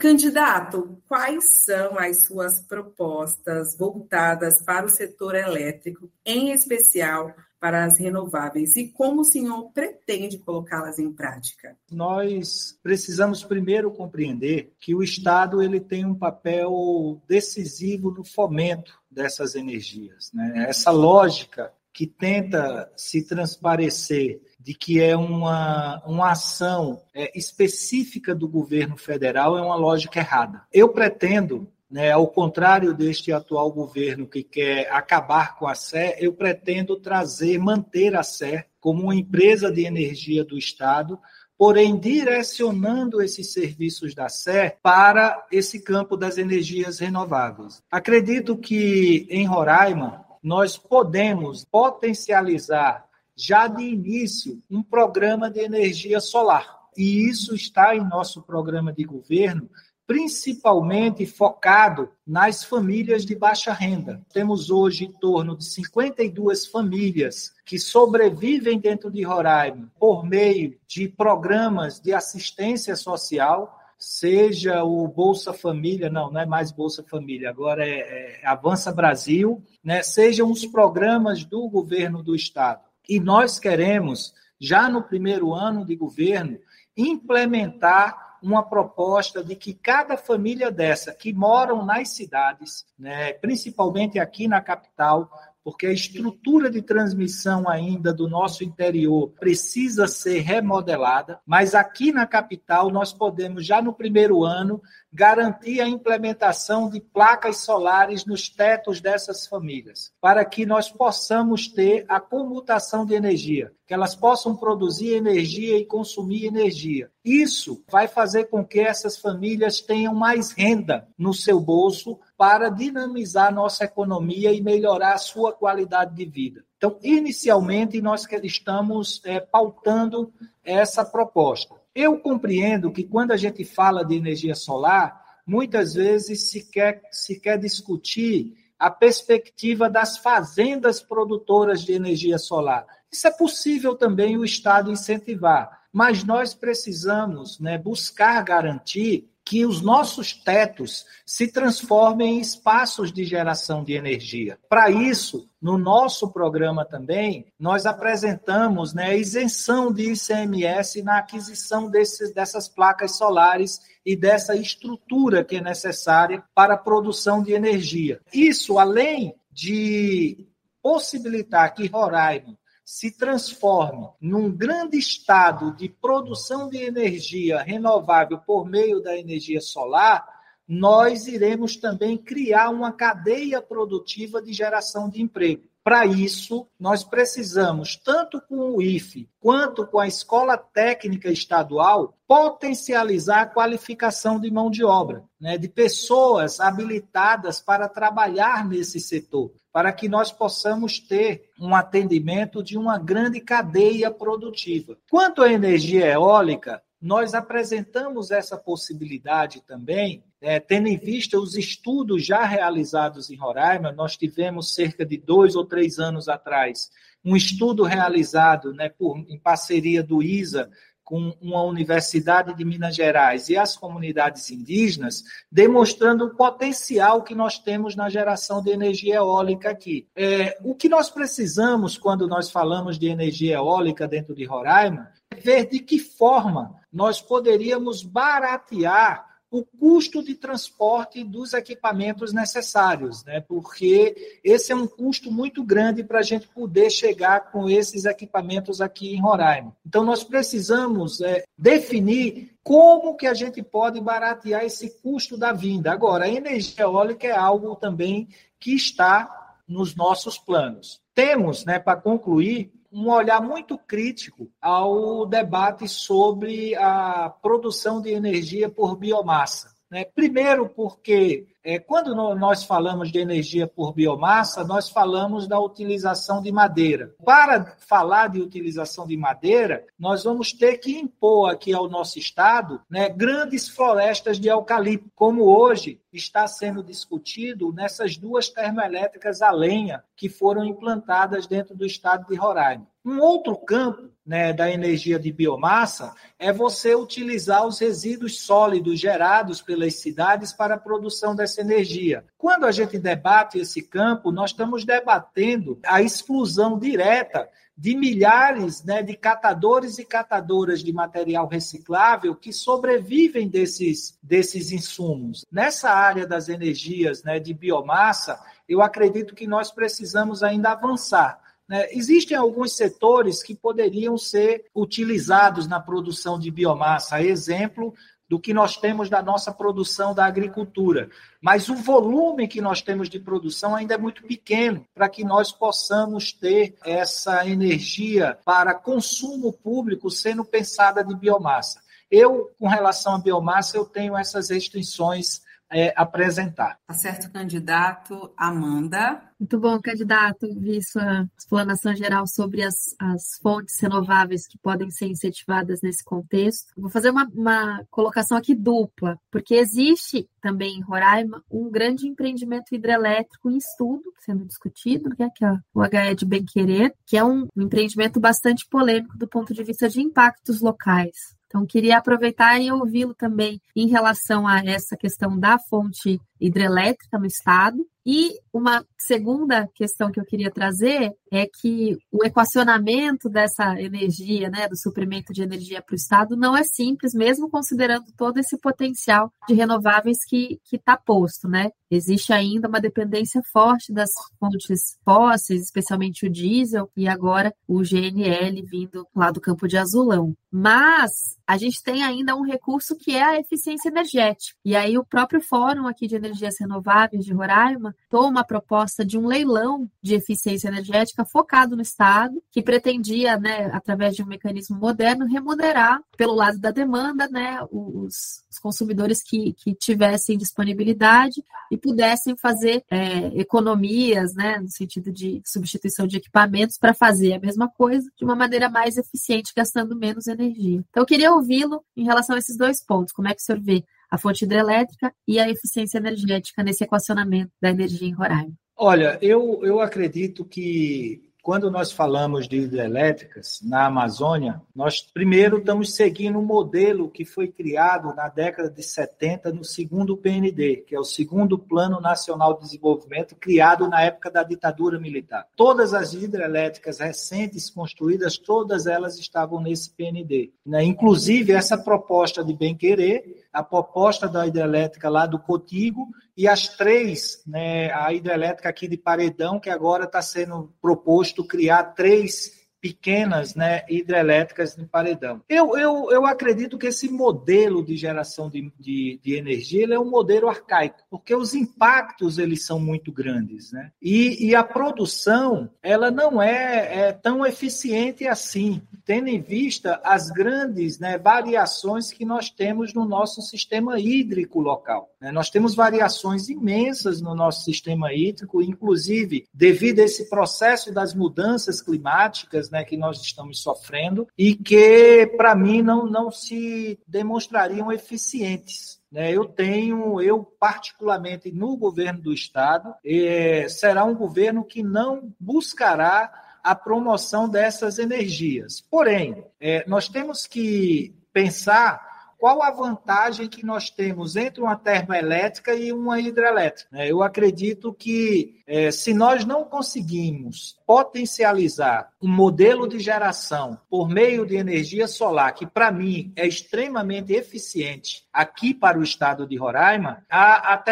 Candidato, 0.00 0.98
quais 1.06 1.62
são 1.62 1.98
as 1.98 2.24
suas 2.24 2.62
propostas 2.62 3.76
voltadas 3.76 4.62
para 4.64 4.86
o 4.86 4.88
setor 4.88 5.34
elétrico, 5.34 6.10
em 6.24 6.52
especial 6.52 7.34
para 7.60 7.84
as 7.84 7.98
renováveis, 7.98 8.74
e 8.76 8.88
como 8.88 9.20
o 9.20 9.24
senhor 9.24 9.70
pretende 9.72 10.38
colocá-las 10.38 10.98
em 10.98 11.12
prática? 11.12 11.76
Nós 11.92 12.78
precisamos 12.82 13.44
primeiro 13.44 13.90
compreender 13.90 14.72
que 14.80 14.94
o 14.94 15.02
Estado 15.02 15.62
ele 15.62 15.78
tem 15.78 16.06
um 16.06 16.14
papel 16.14 17.20
decisivo 17.28 18.10
no 18.10 18.24
fomento 18.24 18.98
dessas 19.10 19.54
energias. 19.54 20.30
Né? 20.32 20.64
Essa 20.66 20.90
lógica 20.90 21.70
que 21.92 22.06
tenta 22.06 22.90
se 22.96 23.22
transparecer 23.26 24.40
de 24.62 24.74
que 24.74 25.00
é 25.00 25.16
uma, 25.16 26.02
uma 26.04 26.32
ação 26.32 27.02
é, 27.14 27.36
específica 27.36 28.34
do 28.34 28.46
governo 28.46 28.96
federal 28.96 29.56
é 29.56 29.62
uma 29.62 29.76
lógica 29.76 30.20
errada. 30.20 30.62
Eu 30.70 30.90
pretendo, 30.90 31.66
né, 31.90 32.10
ao 32.10 32.28
contrário 32.28 32.92
deste 32.92 33.32
atual 33.32 33.72
governo 33.72 34.26
que 34.26 34.42
quer 34.42 34.92
acabar 34.92 35.56
com 35.56 35.66
a 35.66 35.74
SE, 35.74 36.14
eu 36.18 36.32
pretendo 36.34 36.96
trazer, 36.96 37.58
manter 37.58 38.14
a 38.14 38.22
SE 38.22 38.64
como 38.78 39.04
uma 39.04 39.14
empresa 39.14 39.72
de 39.72 39.84
energia 39.84 40.44
do 40.44 40.58
Estado, 40.58 41.18
porém 41.56 41.98
direcionando 41.98 43.22
esses 43.22 43.52
serviços 43.52 44.14
da 44.14 44.28
SE 44.28 44.74
para 44.82 45.46
esse 45.50 45.80
campo 45.80 46.16
das 46.16 46.36
energias 46.36 46.98
renováveis. 46.98 47.82
Acredito 47.90 48.56
que 48.56 49.26
em 49.30 49.46
Roraima 49.46 50.24
nós 50.42 50.76
podemos 50.76 51.64
potencializar 51.64 53.09
já 53.40 53.66
de 53.66 53.82
início 53.82 54.62
um 54.70 54.82
programa 54.82 55.50
de 55.50 55.60
energia 55.60 56.20
solar. 56.20 56.78
E 56.96 57.28
isso 57.28 57.54
está 57.54 57.96
em 57.96 58.06
nosso 58.06 58.42
programa 58.42 58.92
de 58.92 59.04
governo, 59.04 59.70
principalmente 60.06 61.24
focado 61.24 62.10
nas 62.26 62.64
famílias 62.64 63.24
de 63.24 63.34
baixa 63.34 63.72
renda. 63.72 64.20
Temos 64.32 64.68
hoje 64.68 65.04
em 65.04 65.12
torno 65.12 65.56
de 65.56 65.64
52 65.64 66.66
famílias 66.66 67.52
que 67.64 67.78
sobrevivem 67.78 68.78
dentro 68.78 69.10
de 69.10 69.22
Roraima 69.22 69.90
por 69.98 70.26
meio 70.26 70.76
de 70.86 71.08
programas 71.08 72.00
de 72.00 72.12
assistência 72.12 72.96
social, 72.96 73.78
seja 73.96 74.82
o 74.82 75.06
Bolsa 75.06 75.52
Família, 75.52 76.10
não, 76.10 76.30
não 76.30 76.40
é 76.40 76.46
mais 76.46 76.72
Bolsa 76.72 77.04
Família, 77.08 77.48
agora 77.48 77.86
é, 77.86 78.40
é 78.42 78.46
Avança 78.46 78.92
Brasil, 78.92 79.62
né? 79.82 80.02
sejam 80.02 80.50
os 80.50 80.66
programas 80.66 81.44
do 81.44 81.68
governo 81.68 82.22
do 82.22 82.34
Estado. 82.34 82.89
E 83.10 83.18
nós 83.18 83.58
queremos, 83.58 84.32
já 84.60 84.88
no 84.88 85.02
primeiro 85.02 85.52
ano 85.52 85.84
de 85.84 85.96
governo, 85.96 86.60
implementar 86.96 88.38
uma 88.40 88.62
proposta 88.62 89.42
de 89.42 89.56
que 89.56 89.74
cada 89.74 90.16
família 90.16 90.70
dessa 90.70 91.12
que 91.12 91.32
moram 91.32 91.84
nas 91.84 92.10
cidades, 92.10 92.86
né, 92.96 93.32
principalmente 93.32 94.20
aqui 94.20 94.46
na 94.46 94.60
capital, 94.60 95.28
porque 95.62 95.86
a 95.86 95.92
estrutura 95.92 96.70
de 96.70 96.82
transmissão 96.82 97.68
ainda 97.68 98.12
do 98.12 98.28
nosso 98.28 98.64
interior 98.64 99.28
precisa 99.38 100.06
ser 100.06 100.40
remodelada, 100.40 101.38
mas 101.46 101.74
aqui 101.74 102.12
na 102.12 102.26
capital 102.26 102.90
nós 102.90 103.12
podemos 103.12 103.66
já 103.66 103.82
no 103.82 103.92
primeiro 103.92 104.44
ano 104.44 104.80
garantir 105.12 105.80
a 105.80 105.88
implementação 105.88 106.88
de 106.88 107.00
placas 107.00 107.58
solares 107.58 108.24
nos 108.24 108.48
tetos 108.48 109.00
dessas 109.00 109.46
famílias, 109.46 110.12
para 110.20 110.44
que 110.44 110.64
nós 110.64 110.90
possamos 110.90 111.68
ter 111.68 112.04
a 112.08 112.20
comutação 112.20 113.04
de 113.04 113.14
energia, 113.14 113.72
que 113.86 113.92
elas 113.92 114.14
possam 114.14 114.56
produzir 114.56 115.14
energia 115.14 115.76
e 115.76 115.84
consumir 115.84 116.46
energia. 116.46 117.10
Isso 117.24 117.84
vai 117.90 118.06
fazer 118.06 118.44
com 118.44 118.64
que 118.64 118.80
essas 118.80 119.18
famílias 119.18 119.80
tenham 119.80 120.14
mais 120.14 120.52
renda 120.52 121.08
no 121.18 121.34
seu 121.34 121.60
bolso 121.60 122.18
para 122.40 122.70
dinamizar 122.70 123.52
nossa 123.52 123.84
economia 123.84 124.50
e 124.50 124.62
melhorar 124.62 125.12
a 125.12 125.18
sua 125.18 125.52
qualidade 125.52 126.14
de 126.14 126.24
vida. 126.24 126.64
Então, 126.78 126.98
inicialmente, 127.02 128.00
nós 128.00 128.26
estamos 128.42 129.20
é, 129.26 129.40
pautando 129.40 130.32
essa 130.64 131.04
proposta. 131.04 131.74
Eu 131.94 132.18
compreendo 132.18 132.90
que 132.90 133.04
quando 133.04 133.32
a 133.32 133.36
gente 133.36 133.62
fala 133.62 134.02
de 134.02 134.14
energia 134.14 134.54
solar, 134.54 135.22
muitas 135.46 135.92
vezes 135.92 136.48
se 136.48 136.64
quer, 136.64 137.02
se 137.10 137.38
quer 137.38 137.58
discutir 137.58 138.54
a 138.78 138.90
perspectiva 138.90 139.90
das 139.90 140.16
fazendas 140.16 141.02
produtoras 141.02 141.82
de 141.82 141.92
energia 141.92 142.38
solar. 142.38 142.86
Isso 143.12 143.28
é 143.28 143.30
possível 143.30 143.94
também 143.94 144.38
o 144.38 144.46
Estado 144.46 144.90
incentivar, 144.90 145.82
mas 145.92 146.24
nós 146.24 146.54
precisamos 146.54 147.60
né, 147.60 147.76
buscar 147.76 148.42
garantir 148.42 149.28
que 149.50 149.66
os 149.66 149.82
nossos 149.82 150.32
tetos 150.32 151.04
se 151.26 151.48
transformem 151.48 152.36
em 152.36 152.40
espaços 152.40 153.12
de 153.12 153.24
geração 153.24 153.82
de 153.82 153.94
energia. 153.94 154.56
Para 154.68 154.92
isso, 154.92 155.50
no 155.60 155.76
nosso 155.76 156.30
programa 156.30 156.84
também, 156.84 157.46
nós 157.58 157.84
apresentamos 157.84 158.94
né, 158.94 159.18
isenção 159.18 159.92
de 159.92 160.12
ICMS 160.12 161.02
na 161.02 161.18
aquisição 161.18 161.90
desses, 161.90 162.32
dessas 162.32 162.68
placas 162.68 163.18
solares 163.18 163.80
e 164.06 164.14
dessa 164.14 164.54
estrutura 164.54 165.42
que 165.42 165.56
é 165.56 165.60
necessária 165.60 166.44
para 166.54 166.74
a 166.74 166.78
produção 166.78 167.42
de 167.42 167.52
energia. 167.52 168.20
Isso, 168.32 168.78
além 168.78 169.34
de 169.50 170.46
possibilitar 170.80 171.74
que 171.74 171.88
Roraima 171.88 172.56
se 172.90 173.12
transforme 173.12 174.08
num 174.20 174.50
grande 174.50 174.98
estado 174.98 175.72
de 175.76 175.88
produção 175.88 176.68
de 176.68 176.78
energia 176.78 177.62
renovável 177.62 178.38
por 178.38 178.68
meio 178.68 179.00
da 179.00 179.16
energia 179.16 179.60
solar, 179.60 180.26
nós 180.66 181.28
iremos 181.28 181.76
também 181.76 182.18
criar 182.18 182.68
uma 182.68 182.90
cadeia 182.90 183.62
produtiva 183.62 184.42
de 184.42 184.52
geração 184.52 185.08
de 185.08 185.22
emprego. 185.22 185.69
Para 185.82 186.04
isso, 186.04 186.66
nós 186.78 187.02
precisamos, 187.02 187.96
tanto 187.96 188.40
com 188.40 188.76
o 188.76 188.82
IFE 188.82 189.28
quanto 189.40 189.86
com 189.86 189.98
a 189.98 190.06
Escola 190.06 190.56
Técnica 190.56 191.30
Estadual, 191.30 192.14
potencializar 192.28 193.42
a 193.42 193.46
qualificação 193.46 194.38
de 194.38 194.50
mão 194.50 194.70
de 194.70 194.84
obra, 194.84 195.24
né, 195.40 195.56
de 195.56 195.68
pessoas 195.68 196.60
habilitadas 196.60 197.60
para 197.60 197.88
trabalhar 197.88 198.68
nesse 198.68 199.00
setor, 199.00 199.52
para 199.72 199.90
que 199.90 200.08
nós 200.08 200.30
possamos 200.30 200.98
ter 200.98 201.48
um 201.58 201.74
atendimento 201.74 202.62
de 202.62 202.76
uma 202.76 202.98
grande 202.98 203.40
cadeia 203.40 204.10
produtiva. 204.10 204.98
Quanto 205.10 205.42
à 205.42 205.50
energia 205.50 206.06
eólica, 206.06 206.82
nós 207.00 207.32
apresentamos 207.32 208.30
essa 208.30 208.58
possibilidade 208.58 209.62
também, 209.62 210.22
é, 210.40 210.58
tendo 210.58 210.88
em 210.88 210.96
vista 210.96 211.38
os 211.38 211.54
estudos 211.56 212.24
já 212.24 212.44
realizados 212.44 213.30
em 213.30 213.36
Roraima, 213.36 213.92
nós 213.92 214.16
tivemos 214.16 214.74
cerca 214.74 215.04
de 215.04 215.18
dois 215.18 215.54
ou 215.54 215.64
três 215.64 215.98
anos 215.98 216.28
atrás 216.28 216.90
um 217.24 217.36
estudo 217.36 217.82
realizado 217.82 218.72
né, 218.72 218.88
por, 218.88 219.18
em 219.18 219.38
parceria 219.38 220.02
do 220.02 220.22
ISA 220.22 220.70
com 221.04 221.36
uma 221.40 221.62
universidade 221.64 222.54
de 222.54 222.64
Minas 222.64 222.94
Gerais 222.94 223.48
e 223.48 223.56
as 223.56 223.76
comunidades 223.76 224.48
indígenas, 224.48 225.24
demonstrando 225.50 226.26
o 226.26 226.36
potencial 226.36 227.24
que 227.24 227.34
nós 227.34 227.58
temos 227.58 227.96
na 227.96 228.08
geração 228.08 228.62
de 228.62 228.70
energia 228.70 229.16
eólica 229.16 229.70
aqui. 229.70 230.06
É, 230.14 230.56
o 230.62 230.72
que 230.72 230.88
nós 230.88 231.10
precisamos 231.10 231.98
quando 231.98 232.28
nós 232.28 232.48
falamos 232.48 232.96
de 232.96 233.08
energia 233.08 233.56
eólica 233.56 234.06
dentro 234.06 234.36
de 234.36 234.44
Roraima 234.44 235.10
é 235.32 235.34
ver 235.34 235.68
de 235.68 235.80
que 235.80 235.98
forma 235.98 236.76
nós 236.92 237.20
poderíamos 237.20 238.04
baratear 238.04 239.29
o 239.50 239.64
custo 239.64 240.22
de 240.22 240.34
transporte 240.34 241.24
dos 241.24 241.52
equipamentos 241.52 242.32
necessários, 242.32 243.24
né? 243.24 243.40
porque 243.40 244.40
esse 244.44 244.70
é 244.70 244.76
um 244.76 244.86
custo 244.86 245.30
muito 245.30 245.64
grande 245.64 246.04
para 246.04 246.20
a 246.20 246.22
gente 246.22 246.46
poder 246.48 246.88
chegar 246.90 247.50
com 247.50 247.68
esses 247.68 248.04
equipamentos 248.04 248.80
aqui 248.80 249.14
em 249.14 249.20
Roraima. 249.20 249.76
Então, 249.84 250.04
nós 250.04 250.22
precisamos 250.22 251.20
é, 251.20 251.44
definir 251.58 252.54
como 252.62 253.16
que 253.16 253.26
a 253.26 253.34
gente 253.34 253.60
pode 253.62 254.00
baratear 254.00 254.64
esse 254.64 254.90
custo 255.02 255.36
da 255.36 255.52
vinda. 255.52 255.90
Agora, 255.90 256.26
a 256.26 256.30
energia 256.30 256.84
eólica 256.84 257.26
é 257.26 257.36
algo 257.36 257.74
também 257.74 258.28
que 258.58 258.74
está 258.74 259.56
nos 259.66 259.96
nossos 259.96 260.38
planos. 260.38 261.00
Temos, 261.14 261.64
né, 261.64 261.78
para 261.78 262.00
concluir, 262.00 262.72
um 262.92 263.08
olhar 263.08 263.40
muito 263.40 263.78
crítico 263.78 264.50
ao 264.60 265.24
debate 265.26 265.86
sobre 265.88 266.74
a 266.76 267.30
produção 267.30 268.00
de 268.00 268.10
energia 268.10 268.68
por 268.68 268.96
biomassa. 268.96 269.72
Né? 269.90 270.04
Primeiro, 270.04 270.68
porque 270.68 271.46
quando 271.86 272.14
nós 272.14 272.64
falamos 272.64 273.10
de 273.10 273.18
energia 273.18 273.66
por 273.66 273.92
biomassa, 273.92 274.64
nós 274.64 274.88
falamos 274.88 275.46
da 275.46 275.60
utilização 275.60 276.42
de 276.42 276.50
madeira. 276.50 277.14
Para 277.24 277.76
falar 277.78 278.28
de 278.28 278.40
utilização 278.40 279.06
de 279.06 279.16
madeira, 279.16 279.84
nós 279.98 280.24
vamos 280.24 280.52
ter 280.52 280.78
que 280.78 280.98
impor 280.98 281.50
aqui 281.50 281.72
ao 281.72 281.88
nosso 281.88 282.18
estado 282.18 282.80
né, 282.88 283.08
grandes 283.08 283.68
florestas 283.68 284.38
de 284.38 284.48
eucalipto, 284.48 285.10
como 285.14 285.44
hoje 285.44 286.00
está 286.12 286.46
sendo 286.46 286.82
discutido 286.82 287.72
nessas 287.72 288.16
duas 288.16 288.48
termoelétricas 288.48 289.42
a 289.42 289.50
lenha 289.50 290.02
que 290.16 290.28
foram 290.28 290.64
implantadas 290.64 291.46
dentro 291.46 291.74
do 291.74 291.86
estado 291.86 292.26
de 292.26 292.34
Roraima. 292.34 292.86
Um 293.04 293.18
outro 293.20 293.56
campo 293.56 294.10
né, 294.26 294.52
da 294.52 294.70
energia 294.70 295.18
de 295.18 295.32
biomassa 295.32 296.14
é 296.38 296.52
você 296.52 296.94
utilizar 296.94 297.66
os 297.66 297.78
resíduos 297.78 298.42
sólidos 298.42 299.00
gerados 299.00 299.62
pelas 299.62 299.94
cidades 299.94 300.52
para 300.52 300.74
a 300.74 300.78
produção 300.78 301.34
dessa 301.50 301.60
energia. 301.60 302.24
Quando 302.38 302.64
a 302.64 302.72
gente 302.72 302.98
debate 302.98 303.58
esse 303.58 303.82
campo, 303.82 304.30
nós 304.30 304.50
estamos 304.50 304.84
debatendo 304.84 305.78
a 305.84 306.00
exclusão 306.00 306.78
direta 306.78 307.48
de 307.76 307.96
milhares 307.96 308.84
né, 308.84 309.02
de 309.02 309.16
catadores 309.16 309.98
e 309.98 310.04
catadoras 310.04 310.82
de 310.82 310.92
material 310.92 311.48
reciclável 311.48 312.34
que 312.34 312.52
sobrevivem 312.52 313.48
desses, 313.48 314.18
desses 314.22 314.70
insumos. 314.70 315.44
Nessa 315.50 315.90
área 315.90 316.26
das 316.26 316.48
energias 316.48 317.22
né, 317.24 317.40
de 317.40 317.54
biomassa, 317.54 318.38
eu 318.68 318.82
acredito 318.82 319.34
que 319.34 319.46
nós 319.46 319.72
precisamos 319.72 320.42
ainda 320.42 320.72
avançar. 320.72 321.40
Né? 321.66 321.88
Existem 321.92 322.36
alguns 322.36 322.76
setores 322.76 323.42
que 323.42 323.54
poderiam 323.54 324.18
ser 324.18 324.66
utilizados 324.74 325.66
na 325.66 325.80
produção 325.80 326.38
de 326.38 326.50
biomassa, 326.50 327.22
exemplo 327.22 327.94
do 328.30 328.38
que 328.38 328.54
nós 328.54 328.76
temos 328.76 329.10
da 329.10 329.20
nossa 329.20 329.50
produção 329.50 330.14
da 330.14 330.24
agricultura. 330.24 331.10
Mas 331.42 331.68
o 331.68 331.74
volume 331.74 332.46
que 332.46 332.60
nós 332.60 332.80
temos 332.80 333.08
de 333.08 333.18
produção 333.18 333.74
ainda 333.74 333.94
é 333.94 333.98
muito 333.98 334.22
pequeno 334.22 334.86
para 334.94 335.08
que 335.08 335.24
nós 335.24 335.50
possamos 335.50 336.32
ter 336.32 336.76
essa 336.84 337.44
energia 337.44 338.38
para 338.44 338.72
consumo 338.72 339.52
público 339.52 340.08
sendo 340.12 340.44
pensada 340.44 341.02
de 341.02 341.12
biomassa. 341.12 341.80
Eu, 342.08 342.52
com 342.56 342.68
relação 342.68 343.16
à 343.16 343.18
biomassa, 343.18 343.76
eu 343.76 343.84
tenho 343.84 344.16
essas 344.16 344.50
restrições 344.50 345.42
é, 345.70 345.92
apresentar. 345.96 346.78
Tá 346.86 346.94
certo, 346.94 347.30
candidato. 347.30 348.32
Amanda. 348.36 349.22
Muito 349.38 349.58
bom, 349.58 349.80
candidato. 349.80 350.46
Vi 350.58 350.82
sua 350.82 351.26
explanação 351.38 351.94
geral 351.94 352.26
sobre 352.26 352.62
as, 352.62 352.94
as 352.98 353.38
fontes 353.40 353.80
renováveis 353.80 354.46
que 354.46 354.58
podem 354.58 354.90
ser 354.90 355.06
incentivadas 355.06 355.80
nesse 355.82 356.04
contexto. 356.04 356.72
Vou 356.76 356.90
fazer 356.90 357.10
uma, 357.10 357.26
uma 357.32 357.82
colocação 357.90 358.36
aqui 358.36 358.54
dupla, 358.54 359.16
porque 359.30 359.54
existe 359.54 360.28
também 360.42 360.76
em 360.76 360.82
Roraima 360.82 361.42
um 361.50 361.70
grande 361.70 362.06
empreendimento 362.06 362.74
hidrelétrico 362.74 363.50
em 363.50 363.56
estudo, 363.56 364.12
sendo 364.18 364.44
discutido, 364.44 365.08
né, 365.18 365.30
que 365.34 365.44
é 365.44 365.52
o 365.74 365.82
HE 365.82 366.14
de 366.16 366.26
Bem 366.26 366.44
Querer, 366.44 366.92
que 367.06 367.16
é 367.16 367.24
um, 367.24 367.46
um 367.56 367.62
empreendimento 367.62 368.20
bastante 368.20 368.66
polêmico 368.68 369.16
do 369.16 369.28
ponto 369.28 369.54
de 369.54 369.64
vista 369.64 369.88
de 369.88 370.02
impactos 370.02 370.60
locais. 370.60 371.39
Então, 371.50 371.66
queria 371.66 371.98
aproveitar 371.98 372.60
e 372.60 372.70
ouvi-lo 372.70 373.12
também 373.12 373.60
em 373.74 373.88
relação 373.88 374.46
a 374.46 374.60
essa 374.60 374.96
questão 374.96 375.36
da 375.36 375.58
fonte 375.58 376.20
hidrelétrica 376.40 377.18
no 377.18 377.26
estado. 377.26 377.78
E 378.04 378.32
uma 378.52 378.84
segunda 378.98 379.68
questão 379.74 380.10
que 380.10 380.18
eu 380.18 380.24
queria 380.24 380.50
trazer 380.50 381.12
é 381.30 381.46
que 381.46 381.96
o 382.10 382.24
equacionamento 382.24 383.28
dessa 383.28 383.80
energia, 383.80 384.48
né, 384.48 384.66
do 384.66 384.76
suprimento 384.76 385.32
de 385.32 385.42
energia 385.42 385.82
para 385.82 385.92
o 385.92 385.96
Estado, 385.96 386.36
não 386.36 386.56
é 386.56 386.64
simples, 386.64 387.12
mesmo 387.14 387.50
considerando 387.50 388.06
todo 388.16 388.38
esse 388.38 388.58
potencial 388.58 389.30
de 389.46 389.54
renováveis 389.54 390.18
que 390.26 390.58
está 390.72 390.96
posto. 390.96 391.46
Né? 391.46 391.70
Existe 391.90 392.32
ainda 392.32 392.68
uma 392.68 392.80
dependência 392.80 393.42
forte 393.52 393.92
das 393.92 394.10
fontes 394.38 394.98
fósseis, 395.04 395.62
especialmente 395.62 396.26
o 396.26 396.30
diesel, 396.30 396.90
e 396.96 397.06
agora 397.06 397.54
o 397.68 397.82
GNL 397.82 398.62
vindo 398.64 399.06
lá 399.14 399.30
do 399.30 399.40
campo 399.40 399.68
de 399.68 399.76
azulão. 399.76 400.34
Mas 400.50 401.36
a 401.46 401.56
gente 401.56 401.82
tem 401.82 402.02
ainda 402.02 402.34
um 402.34 402.42
recurso 402.42 402.96
que 402.96 403.12
é 403.12 403.22
a 403.22 403.38
eficiência 403.38 403.88
energética. 403.88 404.56
E 404.64 404.74
aí 404.74 404.96
o 404.96 405.04
próprio 405.04 405.40
Fórum 405.40 405.86
aqui 405.86 406.06
de 406.06 406.16
Energia 406.16 406.29
Energias 406.30 406.58
Renováveis 406.58 407.24
de 407.24 407.32
Roraima 407.32 407.94
tomou 408.08 408.28
uma 408.28 408.44
proposta 408.44 409.04
de 409.04 409.18
um 409.18 409.26
leilão 409.26 409.90
de 410.02 410.14
eficiência 410.14 410.68
energética 410.68 411.24
focado 411.24 411.76
no 411.76 411.82
Estado, 411.82 412.40
que 412.50 412.62
pretendia, 412.62 413.36
né, 413.36 413.70
através 413.72 414.14
de 414.14 414.22
um 414.22 414.26
mecanismo 414.26 414.78
moderno, 414.78 415.26
remunerar 415.26 416.00
pelo 416.16 416.34
lado 416.34 416.58
da 416.58 416.70
demanda, 416.70 417.28
né, 417.28 417.58
os, 417.70 418.42
os 418.50 418.58
consumidores 418.58 419.22
que, 419.22 419.52
que 419.54 419.74
tivessem 419.74 420.38
disponibilidade 420.38 421.42
e 421.70 421.76
pudessem 421.76 422.36
fazer 422.36 422.84
é, 422.90 423.26
economias, 423.38 424.34
né, 424.34 424.58
no 424.58 424.68
sentido 424.68 425.12
de 425.12 425.42
substituição 425.44 426.06
de 426.06 426.16
equipamentos 426.16 426.78
para 426.78 426.94
fazer 426.94 427.34
a 427.34 427.40
mesma 427.40 427.68
coisa 427.68 428.10
de 428.16 428.24
uma 428.24 428.34
maneira 428.34 428.68
mais 428.68 428.96
eficiente, 428.96 429.52
gastando 429.56 429.96
menos 429.96 430.26
energia. 430.26 430.84
Então, 430.90 431.02
eu 431.02 431.06
queria 431.06 431.32
ouvi-lo 431.32 431.82
em 431.96 432.04
relação 432.04 432.36
a 432.36 432.38
esses 432.38 432.56
dois 432.56 432.84
pontos. 432.84 433.12
Como 433.12 433.28
é 433.28 433.34
que 433.34 433.40
o 433.40 433.44
senhor 433.44 433.60
vê 433.60 433.84
a 434.10 434.18
fonte 434.18 434.44
hidrelétrica 434.44 435.12
e 435.26 435.38
a 435.38 435.48
eficiência 435.48 435.98
energética 435.98 436.62
nesse 436.62 436.84
equacionamento 436.84 437.52
da 437.60 437.70
energia 437.70 438.08
em 438.08 438.12
Roraima? 438.12 438.52
Olha, 438.76 439.18
eu, 439.20 439.60
eu 439.62 439.80
acredito 439.80 440.44
que 440.44 441.30
quando 441.42 441.70
nós 441.70 441.90
falamos 441.90 442.46
de 442.46 442.56
hidrelétricas 442.56 443.60
na 443.62 443.86
Amazônia, 443.86 444.60
nós 444.74 445.00
primeiro 445.00 445.58
estamos 445.58 445.94
seguindo 445.94 446.38
um 446.38 446.44
modelo 446.44 447.10
que 447.10 447.24
foi 447.24 447.48
criado 447.48 448.14
na 448.14 448.28
década 448.28 448.70
de 448.70 448.82
70 448.82 449.52
no 449.52 449.64
segundo 449.64 450.16
PND, 450.16 450.84
que 450.86 450.94
é 450.94 451.00
o 451.00 451.04
segundo 451.04 451.58
Plano 451.58 452.00
Nacional 452.00 452.54
de 452.54 452.64
Desenvolvimento, 452.64 453.34
criado 453.36 453.88
na 453.88 454.02
época 454.02 454.30
da 454.30 454.42
ditadura 454.42 454.98
militar. 454.98 455.46
Todas 455.56 455.94
as 455.94 456.12
hidrelétricas 456.12 456.98
recentes 456.98 457.70
construídas, 457.70 458.36
todas 458.36 458.86
elas 458.86 459.18
estavam 459.18 459.60
nesse 459.60 459.90
PND. 459.90 460.52
Né? 460.64 460.84
Inclusive, 460.84 461.52
essa 461.52 461.78
proposta 461.78 462.44
de 462.44 462.52
bem-querer, 462.52 463.48
a 463.52 463.62
proposta 463.62 464.28
da 464.28 464.46
hidrelétrica 464.46 465.08
lá 465.08 465.26
do 465.26 465.38
Cotigo 465.38 466.08
e 466.36 466.46
as 466.46 466.68
três, 466.68 467.42
né, 467.46 467.92
a 467.92 468.12
hidrelétrica 468.12 468.68
aqui 468.68 468.86
de 468.86 468.96
Paredão, 468.96 469.58
que 469.58 469.68
agora 469.68 470.04
está 470.04 470.22
sendo 470.22 470.72
proposto 470.80 471.44
criar 471.44 471.82
três 471.94 472.59
pequenas 472.80 473.54
né, 473.54 473.82
hidrelétricas 473.88 474.76
em 474.78 474.86
paredão. 474.86 475.42
Eu, 475.48 475.76
eu, 475.76 476.10
eu 476.10 476.26
acredito 476.26 476.78
que 476.78 476.86
esse 476.86 477.08
modelo 477.08 477.84
de 477.84 477.96
geração 477.96 478.48
de, 478.48 478.72
de, 478.78 479.20
de 479.22 479.34
energia 479.34 479.86
é 479.92 479.98
um 479.98 480.08
modelo 480.08 480.48
arcaico, 480.48 481.02
porque 481.10 481.34
os 481.34 481.54
impactos 481.54 482.38
eles 482.38 482.64
são 482.64 482.80
muito 482.80 483.12
grandes. 483.12 483.72
Né? 483.72 483.92
E, 484.00 484.48
e 484.48 484.54
a 484.54 484.64
produção 484.64 485.70
ela 485.82 486.10
não 486.10 486.40
é, 486.40 487.08
é 487.08 487.12
tão 487.12 487.44
eficiente 487.44 488.26
assim, 488.26 488.82
tendo 489.04 489.28
em 489.28 489.40
vista 489.40 490.00
as 490.04 490.30
grandes 490.30 490.98
né, 490.98 491.18
variações 491.18 492.12
que 492.12 492.24
nós 492.24 492.50
temos 492.50 492.94
no 492.94 493.04
nosso 493.04 493.42
sistema 493.42 493.98
hídrico 493.98 494.60
local. 494.60 495.09
Né? 495.20 495.30
Nós 495.30 495.50
temos 495.50 495.74
variações 495.74 496.48
imensas 496.48 497.20
no 497.20 497.34
nosso 497.34 497.64
sistema 497.64 498.12
hídrico, 498.12 498.62
inclusive 498.62 499.46
devido 499.52 500.00
a 500.00 500.04
esse 500.04 500.30
processo 500.30 500.92
das 500.92 501.14
mudanças 501.14 501.82
climáticas, 501.82 502.70
né, 502.70 502.84
que 502.84 502.96
nós 502.96 503.20
estamos 503.20 503.60
sofrendo 503.60 504.26
e 504.36 504.54
que, 504.54 505.26
para 505.36 505.54
mim, 505.54 505.82
não, 505.82 506.06
não 506.06 506.30
se 506.30 506.98
demonstrariam 507.06 507.92
eficientes. 507.92 509.00
Né? 509.12 509.32
Eu 509.32 509.44
tenho, 509.44 510.20
eu 510.20 510.44
particularmente 510.58 511.50
no 511.50 511.76
governo 511.76 512.22
do 512.22 512.32
Estado, 512.32 512.94
é, 513.04 513.68
será 513.68 514.04
um 514.04 514.14
governo 514.14 514.64
que 514.64 514.82
não 514.82 515.34
buscará 515.38 516.32
a 516.62 516.74
promoção 516.74 517.48
dessas 517.48 517.98
energias. 517.98 518.80
Porém, 518.90 519.44
é, 519.60 519.84
nós 519.88 520.08
temos 520.08 520.46
que 520.46 521.14
pensar 521.32 522.09
qual 522.40 522.62
a 522.62 522.70
vantagem 522.70 523.46
que 523.46 523.64
nós 523.66 523.90
temos 523.90 524.34
entre 524.34 524.62
uma 524.62 524.74
termoelétrica 524.74 525.74
e 525.74 525.92
uma 525.92 526.18
hidrelétrica? 526.18 526.88
Né? 526.90 527.10
Eu 527.10 527.22
acredito 527.22 527.92
que 527.92 528.62
é, 528.66 528.90
se 528.90 529.12
nós 529.12 529.44
não 529.44 529.62
conseguimos 529.64 530.80
potencializar 530.86 532.10
um 532.20 532.28
modelo 532.28 532.88
de 532.88 532.98
geração 532.98 533.78
por 533.90 534.08
meio 534.08 534.46
de 534.46 534.56
energia 534.56 535.06
solar, 535.06 535.52
que 535.52 535.66
para 535.66 535.92
mim 535.92 536.32
é 536.34 536.46
extremamente 536.46 537.34
eficiente 537.34 538.26
aqui 538.32 538.72
para 538.72 538.98
o 538.98 539.02
estado 539.02 539.46
de 539.46 539.56
Roraima, 539.56 540.24
a, 540.30 540.74
a, 540.74 540.84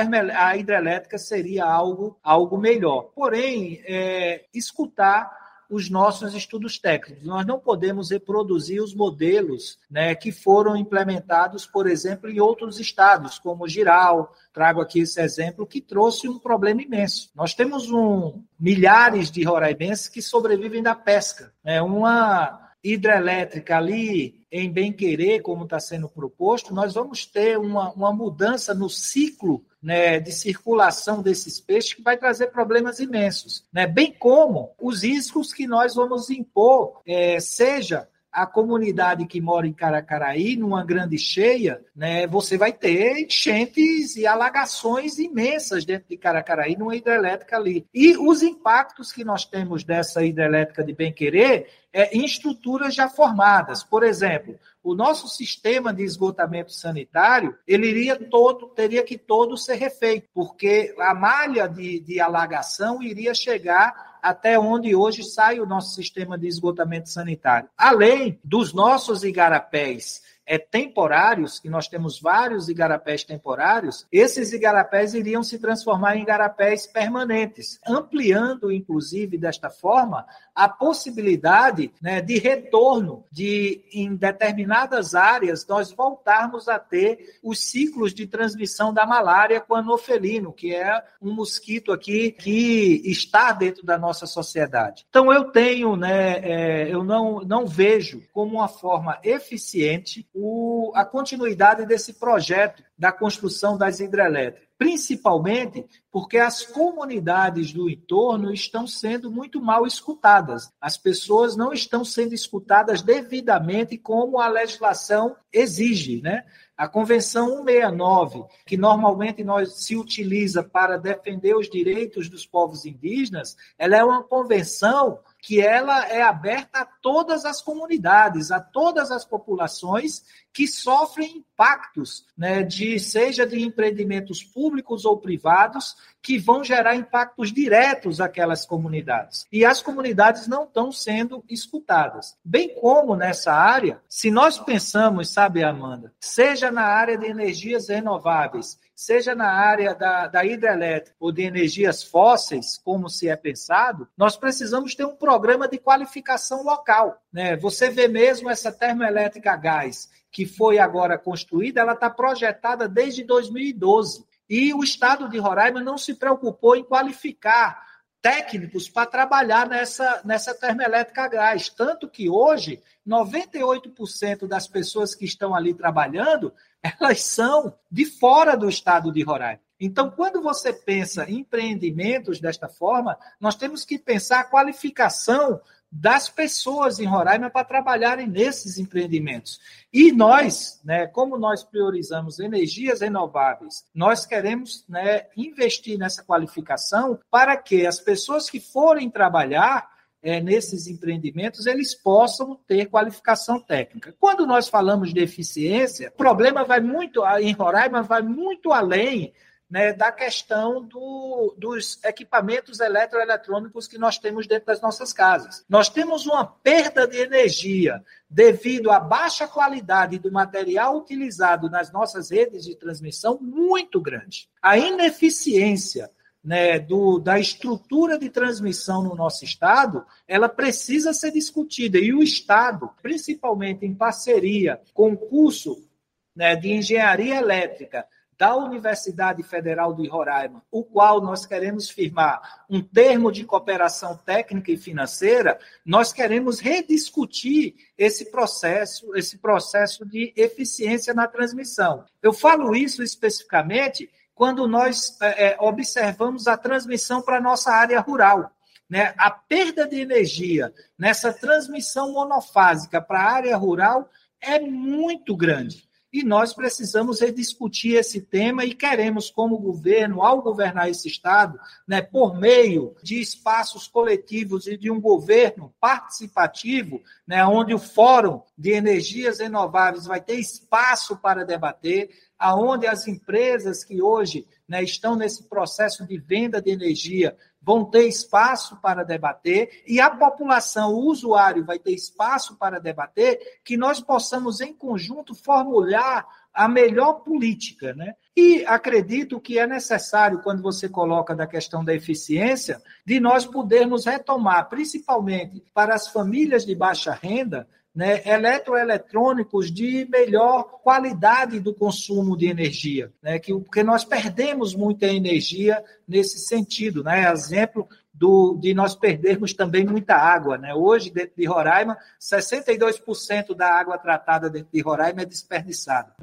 a 0.49 0.57
hidrelétrica 0.57 1.17
seria 1.17 1.65
algo, 1.65 2.19
algo 2.23 2.59
melhor. 2.59 3.11
Porém, 3.15 3.81
é, 3.87 4.45
escutar 4.53 5.48
os 5.69 5.91
nossos 5.91 6.35
estudos 6.35 6.79
técnicos. 6.79 7.25
Nós 7.25 7.47
não 7.47 7.59
podemos 7.59 8.11
reproduzir 8.11 8.83
os 8.83 8.95
modelos 8.95 9.79
né, 9.91 10.15
que 10.15 10.33
foram 10.33 10.77
implementados, 10.77 11.67
por 11.67 11.87
exemplo, 11.87 12.31
em 12.31 12.41
outros 12.41 12.81
estados, 12.81 13.39
como 13.39 13.69
Giral, 13.69 14.35
trago 14.53 14.81
aqui 14.81 15.01
esse 15.01 15.21
exemplo, 15.21 15.67
que 15.67 15.81
trouxe 15.81 16.29
um 16.29 16.39
problema 16.39 16.83
imenso. 16.83 17.31
Nós 17.35 17.55
temos 17.55 17.91
um, 17.91 18.43
milhares 18.59 19.31
de 19.31 19.43
roraimenses 19.45 20.09
que 20.09 20.23
sobrevivem 20.23 20.83
da 20.83 20.95
pesca. 20.95 21.53
Né, 21.63 21.83
uma 21.83 22.68
hidrelétrica 22.83 23.77
ali 23.77 24.47
em 24.51 24.71
bem-querer, 24.71 25.43
como 25.43 25.65
está 25.65 25.79
sendo 25.79 26.09
proposto, 26.09 26.75
nós 26.75 26.95
vamos 26.95 27.27
ter 27.27 27.59
uma, 27.59 27.93
uma 27.93 28.13
mudança 28.13 28.73
no 28.75 28.89
ciclo 28.89 29.65
né, 29.83 30.19
de 30.19 30.33
circulação 30.33 31.23
desses 31.23 31.61
peixes 31.61 31.95
que 31.95 32.03
vai 32.03 32.17
trazer 32.17 32.49
problemas 32.49 32.99
imensos, 32.99 33.65
né? 33.73 33.87
bem 33.87 34.13
como 34.13 34.75
os 34.81 35.03
riscos 35.03 35.53
que 35.53 35.67
nós 35.67 35.95
vamos 35.95 36.31
impor, 36.31 37.01
é, 37.07 37.39
seja 37.41 38.09
a 38.31 38.47
comunidade 38.47 39.27
que 39.27 39.41
mora 39.41 39.67
em 39.67 39.73
Caracaraí, 39.73 40.57
numa 40.57 40.85
grande 40.85 41.19
cheia, 41.19 41.81
né, 41.95 42.27
você 42.27 42.57
vai 42.57 42.73
ter 42.73 43.19
enchentes 43.19 44.17
e 44.17 44.27
alagações 44.27 45.19
imensas 45.19 45.85
dentro 45.85 46.09
de 46.09 46.17
Caracaraí, 46.17 46.77
numa 46.77 46.95
hidrelétrica 46.95 47.57
ali. 47.57 47.87
E 47.93 48.17
os 48.17 48.43
impactos 48.43 49.13
que 49.13 49.25
nós 49.25 49.45
temos 49.45 49.83
dessa 49.83 50.25
hidrelétrica 50.25 50.85
de 50.85 50.93
bem-querer 50.93 51.69
é, 51.93 52.17
em 52.17 52.25
estruturas 52.25 52.95
já 52.95 53.09
formadas. 53.09 53.83
Por 53.83 54.03
exemplo, 54.03 54.59
o 54.83 54.95
nosso 54.95 55.27
sistema 55.27 55.93
de 55.93 56.03
esgotamento 56.03 56.73
sanitário, 56.73 57.57
ele 57.67 57.89
iria 57.89 58.17
todo, 58.17 58.69
teria 58.69 59.03
que 59.03 59.19
todo 59.19 59.57
ser 59.57 59.77
refeito, 59.77 60.29
porque 60.33 60.95
a 60.99 61.15
malha 61.15 61.67
de, 61.67 62.01
de 62.01 62.21
alagação 62.21 63.03
iria 63.03 63.35
chegar 63.35 64.08
até 64.23 64.59
onde 64.59 64.95
hoje 64.95 65.23
sai 65.25 65.61
o 65.61 65.67
nosso 65.67 65.95
sistema 65.95 66.39
de 66.39 66.47
esgotamento 66.47 67.09
sanitário. 67.09 67.69
Além 67.77 68.39
dos 68.45 68.73
nossos 68.73 69.25
igarapés 69.25 70.23
é, 70.49 70.57
temporários, 70.57 71.61
que 71.61 71.69
nós 71.69 71.87
temos 71.89 72.19
vários 72.19 72.71
igarapés 72.71 73.23
temporários, 73.23 74.07
esses 74.11 74.53
igarapés 74.53 75.13
iriam 75.13 75.43
se 75.43 75.59
transformar 75.59 76.17
em 76.17 76.23
igarapés 76.23 76.87
permanentes, 76.87 77.79
ampliando, 77.87 78.73
inclusive, 78.73 79.37
desta 79.37 79.69
forma, 79.69 80.27
a 80.55 80.69
possibilidade 80.69 81.93
né, 82.01 82.23
de 82.23 82.39
retorno 82.39 83.25
de, 83.31 83.85
em 83.93 84.17
determinadas 84.17 85.15
áreas, 85.15 85.67
nós 85.67 85.93
voltarmos 85.93 86.67
a 86.67 86.79
ter 86.79 87.39
os 87.43 87.61
ciclos 87.61 88.15
de 88.15 88.27
transmissão 88.27 88.93
da 88.93 89.05
malária 89.05 89.61
com 89.61 89.75
anofelino, 89.75 90.53
que 90.53 90.75
é 90.75 91.05
um 91.21 91.33
mosquito 91.33 91.93
aqui 91.93 92.33
que 92.33 93.03
está 93.05 93.53
dentro 93.53 93.85
da 93.85 93.99
nossa 93.99 94.27
sociedade. 94.27 95.05
Então, 95.11 95.31
eu 95.31 95.45
tenho, 95.45 95.95
né, 95.95 96.39
é, 96.39 96.89
eu 96.93 97.05
não, 97.05 97.41
não 97.41 97.67
vejo 97.67 98.23
como 98.33 98.55
uma 98.55 98.69
forma 98.69 99.19
eficiente 99.23 100.27
o, 100.41 100.93
a 100.95 101.05
continuidade 101.05 101.85
desse 101.85 102.15
projeto 102.15 102.85
da 102.97 103.11
construção 103.11 103.77
das 103.77 103.99
hidrelétricas, 103.99 104.69
principalmente 104.79 105.85
porque 106.13 106.39
as 106.39 106.65
comunidades 106.65 107.73
do 107.73 107.91
entorno 107.91 108.53
estão 108.53 108.87
sendo 108.87 109.31
muito 109.31 109.61
mal 109.61 109.85
escutadas. 109.85 110.71
As 110.81 110.97
pessoas 110.97 111.57
não 111.57 111.73
estão 111.73 112.05
sendo 112.05 112.35
escutadas 112.35 113.03
devidamente 113.03 113.99
como 113.99 114.39
a 114.39 114.49
legislação 114.49 115.35
exige, 115.53 116.23
né? 116.23 116.45
A 116.77 116.87
Convenção 116.87 117.65
169, 117.65 118.45
que 118.65 118.77
normalmente 118.77 119.43
nós 119.43 119.85
se 119.85 119.97
utiliza 119.97 120.63
para 120.63 120.97
defender 120.97 121.57
os 121.57 121.69
direitos 121.69 122.29
dos 122.29 122.47
povos 122.47 122.87
indígenas, 122.87 123.57
ela 123.77 123.97
é 123.97 124.05
uma 124.05 124.23
convenção 124.23 125.19
que 125.49 125.63
ela 125.63 126.07
é 126.09 126.21
aberta 126.21 126.81
a 126.81 126.85
todas 126.85 127.47
as 127.47 127.63
comunidades, 127.63 128.51
a 128.51 128.61
todas 128.61 129.11
as 129.11 129.25
populações 129.25 130.23
que 130.53 130.69
sofrem 130.69 131.39
impactos, 131.39 132.27
né, 132.37 132.63
de 132.63 133.01
seja 133.01 133.47
de 133.47 133.59
empreendimentos 133.59 134.45
públicos 134.45 135.07
ou 135.07 135.17
privados, 135.17 135.97
que 136.23 136.39
vão 136.39 136.63
gerar 136.63 136.95
impactos 136.95 137.53
diretos 137.53 138.21
àquelas 138.21 138.67
comunidades. 138.67 139.47
E 139.51 139.65
as 139.65 139.81
comunidades 139.81 140.47
não 140.47 140.65
estão 140.65 140.93
sendo 140.93 141.45
escutadas. 141.49 142.37
Bem 142.45 142.75
como 142.81 143.17
nessa 143.17 143.53
área, 143.53 144.01
se 144.09 144.31
nós 144.31 144.59
pensamos, 144.59 145.31
sabe, 145.31 145.63
Amanda, 145.63 146.13
seja 146.21 146.71
na 146.71 146.85
área 146.85 147.17
de 147.17 147.27
energias 147.27 147.89
renováveis, 147.89 148.79
seja 148.95 149.35
na 149.35 149.51
área 149.51 149.95
da, 149.95 150.27
da 150.27 150.45
hidrelétrica 150.45 151.17
ou 151.21 151.31
de 151.31 151.43
energias 151.43 152.03
fósseis, 152.03 152.77
como 152.79 153.09
se 153.09 153.29
é 153.29 153.37
pensado, 153.37 154.09
nós 154.17 154.37
precisamos 154.37 154.95
ter 154.95 155.05
um 155.05 155.15
programa 155.15 155.69
de 155.69 155.79
qualificação 155.79 156.65
local. 156.65 157.23
Né? 157.33 157.57
Você 157.57 157.91
vê 157.91 158.09
mesmo 158.09 158.51
essa 158.51 158.73
termoelétrica 158.73 159.53
a 159.53 159.57
gás 159.57 160.09
que 160.31 160.45
foi 160.47 160.79
agora 160.79 161.17
construída, 161.19 161.81
ela 161.81 161.95
está 161.95 162.11
projetada 162.11 162.89
desde 162.89 163.25
2012. 163.25 164.27
E 164.49 164.73
o 164.73 164.83
estado 164.83 165.29
de 165.29 165.39
Roraima 165.39 165.81
não 165.81 165.99
se 165.99 166.15
preocupou 166.15 166.77
em 166.77 166.85
qualificar 166.85 167.87
técnicos 168.21 168.89
para 168.89 169.07
trabalhar 169.07 169.69
nessa, 169.69 170.21
nessa 170.25 170.55
termoelétrica 170.55 171.25
a 171.25 171.29
gás. 171.29 171.69
Tanto 171.69 172.09
que 172.09 172.29
hoje, 172.29 172.83
98% 173.07 174.47
das 174.47 174.67
pessoas 174.67 175.15
que 175.15 175.25
estão 175.25 175.55
ali 175.55 175.75
trabalhando, 175.75 176.53
elas 176.83 177.23
são 177.23 177.75
de 177.91 178.05
fora 178.05 178.57
do 178.57 178.69
estado 178.69 179.13
de 179.13 179.23
Roraima. 179.23 179.61
Então, 179.81 180.11
quando 180.11 180.43
você 180.43 180.73
pensa 180.73 181.25
em 181.31 181.41
empreendimentos 181.41 182.41
desta 182.41 182.69
forma, 182.69 183.17
nós 183.41 183.55
temos 183.55 183.85
que 183.85 183.97
pensar 183.97 184.41
a 184.41 184.45
qualificação 184.45 185.61
das 185.91 186.29
pessoas 186.29 186.99
em 186.99 187.07
Roraima 187.07 187.49
para 187.51 187.65
trabalharem 187.65 188.27
nesses 188.27 188.79
empreendimentos. 188.79 189.59
E 189.93 190.13
nós, 190.13 190.81
né, 190.85 191.07
como 191.07 191.39
nós 191.39 191.65
priorizamos 191.65 192.39
energias 192.39 193.01
renováveis, 193.01 193.85
nós 193.95 194.27
queremos 194.27 194.85
né, 194.89 195.27
investir 195.37 195.99
nessa 195.99 196.23
qualificação 196.23 197.19
para 197.31 197.57
que 197.57 197.87
as 197.87 197.99
pessoas 198.01 198.51
que 198.51 198.61
forem 198.61 199.11
trabalhar 199.11 199.89
é, 200.23 200.41
nesses 200.41 200.87
empreendimentos, 200.87 201.67
eles 201.67 201.95
possam 201.95 202.59
ter 202.67 202.87
qualificação 202.87 203.61
técnica. 203.61 204.15
Quando 204.19 204.47
nós 204.47 204.69
falamos 204.69 205.15
de 205.15 205.21
eficiência, 205.21 206.09
o 206.09 206.17
problema 206.17 206.65
vai 206.65 206.81
muito, 206.81 207.25
em 207.39 207.53
Roraima, 207.53 208.03
vai 208.03 208.23
muito 208.23 208.73
além 208.73 209.33
né, 209.71 209.93
da 209.93 210.11
questão 210.11 210.83
do, 210.83 211.55
dos 211.59 212.03
equipamentos 212.03 212.81
eletroeletrônicos 212.81 213.87
que 213.87 213.99
nós 213.99 214.17
temos 214.17 214.47
dentro 214.47 214.67
das 214.67 214.81
nossas 214.81 215.13
casas. 215.13 215.65
Nós 215.69 215.91
temos 215.91 216.27
uma 216.27 216.47
perda 216.47 217.07
de 217.07 217.19
energia 217.19 218.03
devido 218.31 218.91
à 218.91 218.99
baixa 218.99 219.47
qualidade 219.47 220.19
do 220.19 220.33
material 220.33 220.97
utilizado 220.97 221.69
nas 221.69 221.93
nossas 221.93 222.31
redes 222.31 222.65
de 222.65 222.75
transmissão 222.77 223.39
muito 223.41 224.01
grande. 224.01 224.49
A 224.63 224.79
ineficiência 224.79 226.11
né, 226.43 226.79
do, 226.79 227.19
da 227.19 227.39
estrutura 227.39 228.19
de 228.19 228.31
transmissão 228.31 229.03
no 229.03 229.15
nosso 229.15 229.45
estado, 229.45 230.07
ela 230.27 230.49
precisa 230.49 231.13
ser 231.13 231.33
discutida. 231.33 231.99
E 231.99 232.15
o 232.15 232.23
Estado, 232.23 232.91
principalmente 233.03 233.85
em 233.85 233.95
parceria 233.95 234.81
com 234.95 235.13
o 235.13 235.17
curso 235.17 235.87
né, 236.35 236.57
de 236.57 236.71
engenharia 236.71 237.37
elétrica 237.37 238.07
da 238.39 238.55
Universidade 238.55 239.43
Federal 239.43 239.93
de 239.93 240.07
Roraima, 240.07 240.63
o 240.71 240.85
qual 240.85 241.21
nós 241.21 241.45
queremos 241.45 241.91
firmar 241.91 242.65
um 242.71 242.81
termo 242.81 243.33
de 243.33 243.45
cooperação 243.45 244.17
técnica 244.17 244.71
e 244.71 244.77
financeira, 244.77 245.59
nós 245.85 246.13
queremos 246.13 246.61
rediscutir 246.61 247.75
esse 247.99 248.31
processo, 248.31 249.13
esse 249.17 249.39
processo 249.39 250.07
de 250.07 250.33
eficiência 250.37 251.13
na 251.13 251.27
transmissão. 251.27 252.05
Eu 252.23 252.33
falo 252.33 252.77
isso 252.77 253.03
especificamente 253.03 254.09
quando 254.37 254.69
nós 254.69 255.21
é, 255.21 255.57
observamos 255.59 256.47
a 256.47 256.57
transmissão 256.57 257.21
para 257.21 257.39
a 257.39 257.43
nossa 257.43 257.73
área 257.73 257.99
rural. 257.99 258.53
Né? 258.89 259.13
A 259.19 259.33
perda 259.33 259.87
de 259.87 260.01
energia 260.01 260.73
nessa 260.97 261.33
transmissão 261.33 262.13
monofásica 262.13 263.03
para 263.03 263.21
a 263.21 263.33
área 263.33 263.57
rural 263.57 264.09
é 264.41 264.61
muito 264.61 265.37
grande 265.37 265.88
e 266.19 266.25
nós 266.25 266.53
precisamos 266.53 267.21
rediscutir 267.21 267.97
esse 267.97 268.21
tema 268.21 268.65
e 268.65 268.75
queremos, 268.75 269.31
como 269.31 269.59
governo, 269.59 270.23
ao 270.23 270.43
governar 270.43 270.91
esse 270.91 271.07
Estado, 271.07 271.59
né, 271.87 272.03
por 272.03 272.37
meio 272.37 272.97
de 273.03 273.21
espaços 273.21 273.87
coletivos 273.87 274.67
e 274.67 274.77
de 274.77 274.91
um 274.91 275.01
governo 275.01 275.73
participativo, 275.81 277.01
né, 277.27 277.45
onde 277.47 277.73
o 277.73 277.79
Fórum 277.79 278.43
de 278.57 278.73
Energias 278.73 279.39
Renováveis 279.39 280.07
vai 280.07 280.21
ter 280.21 280.35
espaço 280.35 281.17
para 281.17 281.45
debater, 281.45 282.11
aonde 282.39 282.87
as 282.87 283.07
empresas 283.07 283.85
que 283.85 284.03
hoje 284.03 284.47
né, 284.69 284.83
estão 284.83 285.15
nesse 285.15 285.45
processo 285.45 286.07
de 286.07 286.19
venda 286.19 286.61
de 286.61 286.71
energia 286.71 287.37
vão 287.69 287.85
ter 287.85 288.09
espaço 288.09 288.81
para 288.81 289.05
debater 289.05 289.85
e 289.87 290.01
a 290.01 290.09
população, 290.09 290.95
o 290.95 291.05
usuário, 291.05 291.67
vai 291.67 291.79
ter 291.79 291.93
espaço 291.93 292.57
para 292.57 292.81
debater, 292.81 293.61
que 293.63 293.77
nós 293.77 294.01
possamos, 294.01 294.63
em 294.63 294.73
conjunto, 294.73 295.35
formular 295.35 296.27
a 296.59 296.67
melhor 296.67 297.21
política. 297.21 297.95
Né? 297.95 298.15
E 298.37 298.65
acredito 298.67 299.41
que 299.41 299.61
é 299.61 299.67
necessário, 299.67 300.41
quando 300.43 300.61
você 300.61 300.89
coloca 300.89 301.37
da 301.37 301.47
questão 301.47 301.85
da 301.85 301.95
eficiência, 301.95 302.83
de 303.07 303.21
nós 303.21 303.47
podermos 303.47 304.07
retomar, 304.07 304.69
principalmente 304.69 305.63
para 305.73 305.95
as 305.95 306.09
famílias 306.09 306.67
de 306.67 306.75
baixa 306.75 307.13
renda, 307.13 307.69
né, 307.95 308.23
eletroeletrônicos 308.25 309.73
de 309.73 310.07
melhor 310.11 310.65
qualidade 310.83 311.59
do 311.59 311.75
consumo 311.75 312.37
de 312.37 312.47
energia, 312.47 313.13
né, 313.21 313.41
que, 313.41 313.53
porque 313.53 313.83
nós 313.83 314.05
perdemos 314.05 314.75
muita 314.75 315.07
energia 315.07 315.83
nesse 316.07 316.39
sentido. 316.39 317.03
Né, 317.03 317.31
exemplo 317.33 317.89
do, 318.19 318.59
de 318.61 318.75
nós 318.75 318.97
perdermos 318.97 319.53
também 319.55 319.85
muita 319.85 320.17
água. 320.17 320.59
Né? 320.59 320.75
Hoje, 320.75 321.11
dentro 321.11 321.37
de 321.37 321.47
Roraima, 321.47 321.97
62% 322.21 323.55
da 323.55 323.69
água 323.69 323.97
tratada 323.97 324.51
dentro 324.51 324.71
de 324.73 324.81
Roraima 324.81 325.23
é 325.23 325.25
desperdiçada. 325.25 326.15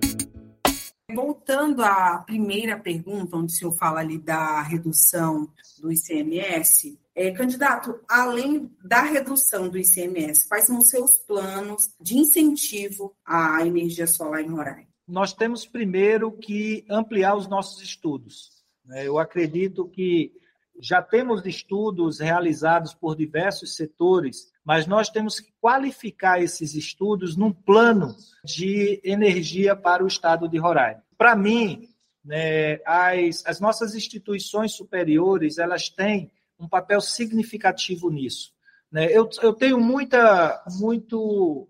Voltando 1.15 1.81
à 1.81 2.17
primeira 2.25 2.77
pergunta, 2.77 3.37
onde 3.37 3.53
o 3.53 3.55
senhor 3.55 3.75
fala 3.77 4.01
ali 4.01 4.17
da 4.17 4.61
redução 4.61 5.49
do 5.81 5.91
ICMS, 5.91 6.99
é, 7.15 7.31
candidato, 7.31 7.99
além 8.07 8.69
da 8.83 9.01
redução 9.01 9.69
do 9.69 9.77
ICMS, 9.77 10.47
quais 10.47 10.65
são 10.65 10.77
os 10.77 10.89
seus 10.89 11.17
planos 11.17 11.83
de 11.99 12.17
incentivo 12.17 13.15
à 13.25 13.65
energia 13.65 14.05
solar 14.05 14.41
em 14.41 14.49
Roraima? 14.49 14.89
Nós 15.07 15.33
temos 15.33 15.65
primeiro 15.65 16.31
que 16.31 16.83
ampliar 16.89 17.35
os 17.35 17.47
nossos 17.47 17.81
estudos. 17.81 18.49
Né? 18.83 19.07
Eu 19.07 19.17
acredito 19.17 19.87
que 19.87 20.33
já 20.79 21.01
temos 21.01 21.45
estudos 21.45 22.19
realizados 22.19 22.93
por 22.93 23.15
diversos 23.15 23.75
setores, 23.75 24.51
mas 24.63 24.85
nós 24.85 25.09
temos 25.09 25.39
que 25.39 25.53
qualificar 25.61 26.41
esses 26.41 26.75
estudos 26.75 27.37
num 27.37 27.53
plano 27.53 28.13
de 28.43 28.99
energia 29.03 29.75
para 29.75 30.03
o 30.03 30.07
estado 30.07 30.49
de 30.49 30.57
Roraima. 30.57 31.04
Para 31.17 31.35
mim, 31.35 31.89
né, 32.23 32.79
as, 32.85 33.45
as 33.45 33.59
nossas 33.59 33.95
instituições 33.95 34.73
superiores 34.73 35.57
elas 35.57 35.89
têm 35.89 36.31
um 36.59 36.67
papel 36.67 36.99
significativo 37.01 38.09
nisso. 38.09 38.53
Né? 38.91 39.05
Eu, 39.11 39.29
eu 39.41 39.53
tenho 39.53 39.79
muita, 39.79 40.63
muito, 40.79 41.67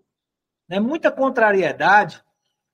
né, 0.68 0.80
muita 0.80 1.10
contrariedade 1.10 2.22